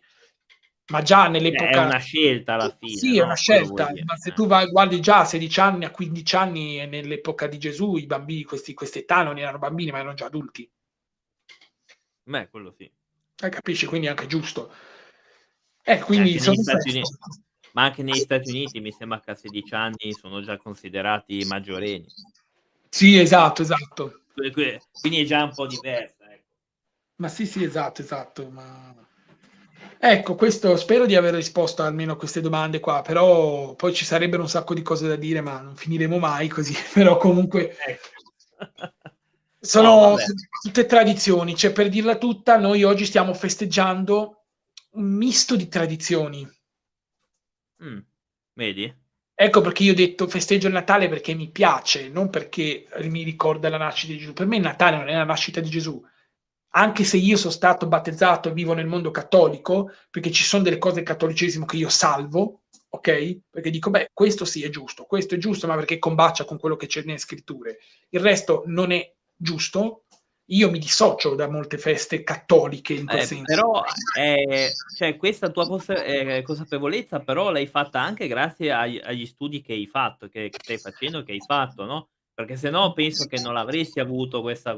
[0.88, 1.70] Ma già nell'epoca...
[1.70, 2.96] È una scelta alla fine.
[2.96, 3.22] Sì, no?
[3.22, 3.92] è una scelta.
[4.04, 7.96] Ma se tu vai, guardi già a 16 anni, a 15 anni, nell'epoca di Gesù,
[7.96, 10.68] i bambini, questi, età non erano bambini, ma erano già adulti.
[12.24, 12.90] Beh, quello sì.
[13.42, 13.86] Eh, capisci?
[13.86, 14.72] Quindi è anche giusto.
[15.82, 16.56] Eh, quindi sono
[17.72, 22.06] ma anche negli Stati Uniti mi sembra che a 16 anni sono già considerati maggiorenni.
[22.88, 24.22] Sì, esatto, esatto.
[24.34, 26.19] Quindi è già un po' diversa.
[27.20, 28.48] Ma sì, sì, esatto, esatto.
[28.50, 28.94] Ma...
[29.98, 34.42] Ecco, questo spero di aver risposto almeno a queste domande qua, però poi ci sarebbero
[34.42, 36.74] un sacco di cose da dire, ma non finiremo mai così.
[36.94, 38.08] Però comunque ecco.
[39.60, 40.16] sono no,
[40.62, 44.44] tutte tradizioni, cioè per dirla tutta, noi oggi stiamo festeggiando
[44.92, 46.48] un misto di tradizioni
[47.82, 47.98] Mm,
[48.52, 48.94] vedi?
[49.34, 53.70] Ecco perché io ho detto festeggio il Natale perché mi piace, non perché mi ricorda
[53.70, 54.32] la nascita di Gesù.
[54.34, 56.04] Per me il Natale non è la nascita di Gesù.
[56.70, 60.78] Anche se io sono stato battezzato e vivo nel mondo cattolico, perché ci sono delle
[60.78, 63.40] cose del cattolicesimo che io salvo, ok?
[63.50, 66.76] Perché dico, beh, questo sì è giusto, questo è giusto, ma perché combacia con quello
[66.76, 67.78] che c'è nelle scritture.
[68.10, 70.04] Il resto non è giusto,
[70.50, 73.44] io mi dissocio da molte feste cattoliche in quel eh, senso.
[73.44, 73.82] Però
[74.18, 79.60] eh, cioè, questa tua cons- eh, consapevolezza però l'hai fatta anche grazie agli, agli studi
[79.60, 82.08] che hai fatto, che, che, stai facendo, che hai fatto, no?
[82.34, 84.76] Perché se no penso che non l'avresti avuto questa,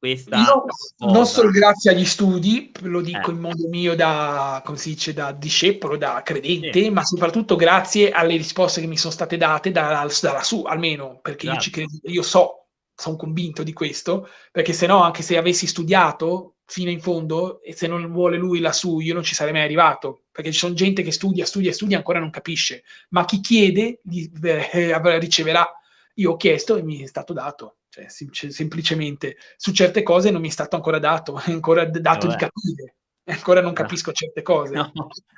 [0.00, 0.64] questa Io,
[1.10, 3.34] non solo grazie agli studi, lo dico eh.
[3.34, 6.90] in modo mio da, come si dice, da discepolo, da credente, sì.
[6.90, 11.50] ma soprattutto grazie alle risposte che mi sono state date dalla, dalla su, almeno, perché
[11.50, 11.54] esatto.
[11.54, 12.54] io ci credo, io so
[12.94, 17.74] sono convinto di questo, perché se no, anche se avessi studiato fino in fondo, e
[17.74, 21.02] se non vuole lui lassù, io non ci sarei mai arrivato, perché ci sono gente
[21.02, 25.68] che studia, studia, studia e ancora non capisce, ma chi chiede gli, eh, riceverà.
[26.14, 30.40] Io ho chiesto e mi è stato dato, cioè, sem- semplicemente su certe cose non
[30.40, 32.28] mi è stato ancora dato, è ancora dato Vabbè.
[32.28, 32.94] di capire
[33.30, 34.74] ancora non capisco certe cose.
[34.74, 34.92] No,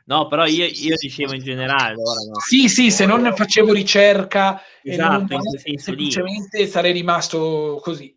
[0.06, 1.94] no però io, io, dicevo in generale.
[1.94, 2.40] Ora, no.
[2.40, 5.42] Sì, sì, se non facevo ricerca esatto, non,
[5.76, 6.66] semplicemente lì.
[6.66, 8.16] sarei rimasto così,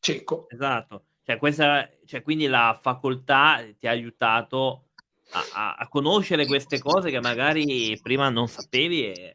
[0.00, 0.46] cieco.
[0.48, 4.88] Esatto, cioè, questa, cioè, quindi la facoltà ti ha aiutato
[5.30, 9.32] a, a, a conoscere queste cose che magari prima non sapevi e,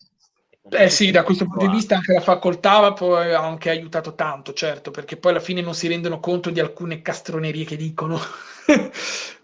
[0.69, 4.53] eh sì, da questo punto di vista anche la facoltà poi ha anche aiutato tanto,
[4.53, 8.19] certo, perché poi alla fine non si rendono conto di alcune castronerie che dicono,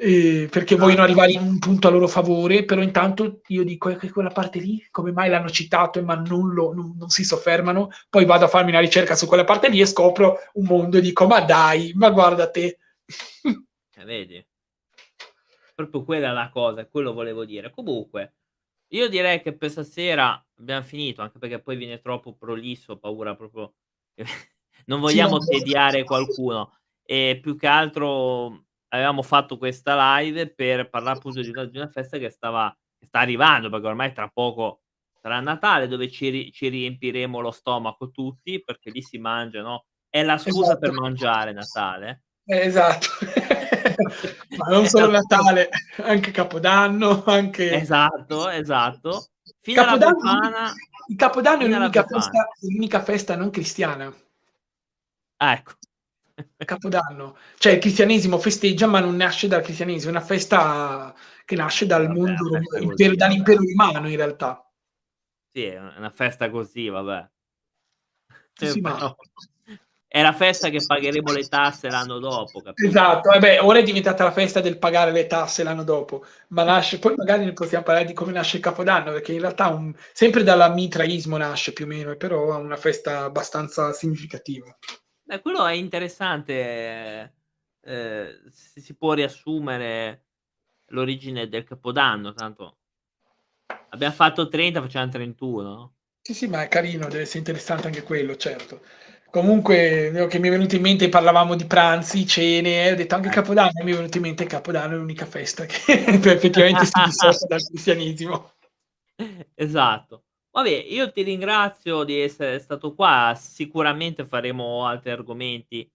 [0.50, 4.30] perché vogliono arrivare in un punto a loro favore, però intanto io dico che quella
[4.30, 8.46] parte lì, come mai l'hanno citato, ma non, lo, non, non, si soffermano, poi vado
[8.46, 11.42] a farmi una ricerca su quella parte lì e scopro un mondo e dico, ma
[11.42, 12.80] dai, ma guarda te.
[13.96, 14.46] eh, vedi?
[15.76, 17.72] Proprio quella è la cosa, quello volevo dire.
[17.72, 18.34] Comunque,
[18.90, 23.76] io direi che per stasera abbiamo finito, anche perché poi viene troppo prolisso, paura proprio
[24.86, 25.46] non vogliamo no.
[25.46, 26.78] tediare qualcuno.
[27.06, 31.90] E più che altro avevamo fatto questa live per parlare appunto di una, di una
[31.90, 34.84] festa che stava che sta arrivando, perché ormai tra poco
[35.22, 39.86] sarà Natale, dove ci, ci riempiremo lo stomaco tutti, perché lì si mangia, no?
[40.10, 40.80] È la scusa Esatto.
[40.80, 42.24] per mangiare Natale.
[42.46, 43.08] Eh, esatto.
[44.58, 45.70] Ma non solo Natale,
[46.04, 47.74] anche Capodanno, anche...
[47.74, 49.33] Esatto, esatto.
[49.64, 50.74] Fino Capodanno, Befana.
[51.08, 54.14] il Capodanno è l'unica festa, l'unica festa non cristiana.
[55.38, 55.72] Ah, ecco.
[56.66, 57.38] Capodanno.
[57.58, 61.16] Cioè il cristianesimo festeggia, ma non nasce dal cristianesimo, è una festa
[61.46, 64.70] che nasce dal Vabbè, mondo, una festa rom- così, impero- dall'impero romano in realtà.
[65.54, 67.30] Sì, è una festa così, vabbè.
[68.56, 69.16] Sì, sì, ma-
[70.14, 72.88] È la festa che pagheremo le tasse l'anno dopo, capito?
[72.88, 77.00] Esatto, vabbè, ora è diventata la festa del pagare le tasse l'anno dopo, ma nasce,
[77.00, 80.44] poi magari ne possiamo parlare di come nasce il Capodanno, perché in realtà un- sempre
[80.44, 84.78] dalla mitraismo nasce più o meno, però è una festa abbastanza significativa.
[85.24, 87.34] Beh, quello è interessante.
[87.86, 90.26] eh, si, si può riassumere
[90.90, 92.34] l'origine del Capodanno.
[92.34, 92.78] Tanto
[93.90, 95.94] abbiamo fatto 30, facciamo 31.
[96.22, 98.82] Sì, sì, ma è carino, deve essere interessante anche quello, certo.
[99.34, 103.32] Comunque, che mi è venuto in mente, parlavamo di pranzi, cene, ho detto anche Eh.
[103.32, 107.64] Capodanno, mi è venuto in mente Capodanno è l'unica festa che effettivamente si dissocia dal
[107.64, 108.52] cristianesimo.
[109.56, 110.26] Esatto.
[110.52, 113.34] Vabbè, io ti ringrazio di essere stato qua.
[113.36, 115.92] Sicuramente faremo altri argomenti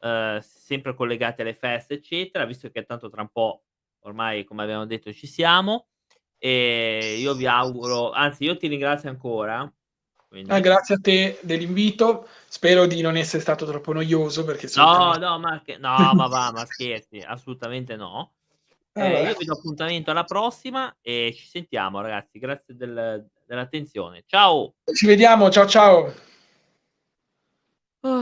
[0.00, 3.64] eh, sempre collegati alle feste, eccetera, visto che tanto tra un po'
[4.04, 5.88] ormai, come abbiamo detto, ci siamo.
[6.38, 9.68] E io vi auguro, anzi, io ti ringrazio ancora.
[10.28, 10.50] Quindi...
[10.50, 15.38] Ah, grazie a te dell'invito, spero di non essere stato troppo noioso perché No, no,
[15.38, 18.34] ma, che- no, ma va, ma scherzi, assolutamente no.
[18.92, 22.38] Ah, Eh, io vi do appuntamento alla prossima e ci sentiamo, ragazzi.
[22.38, 24.24] Grazie del- dell'attenzione.
[24.26, 24.74] Ciao!
[24.92, 26.12] Ci vediamo, ciao ciao!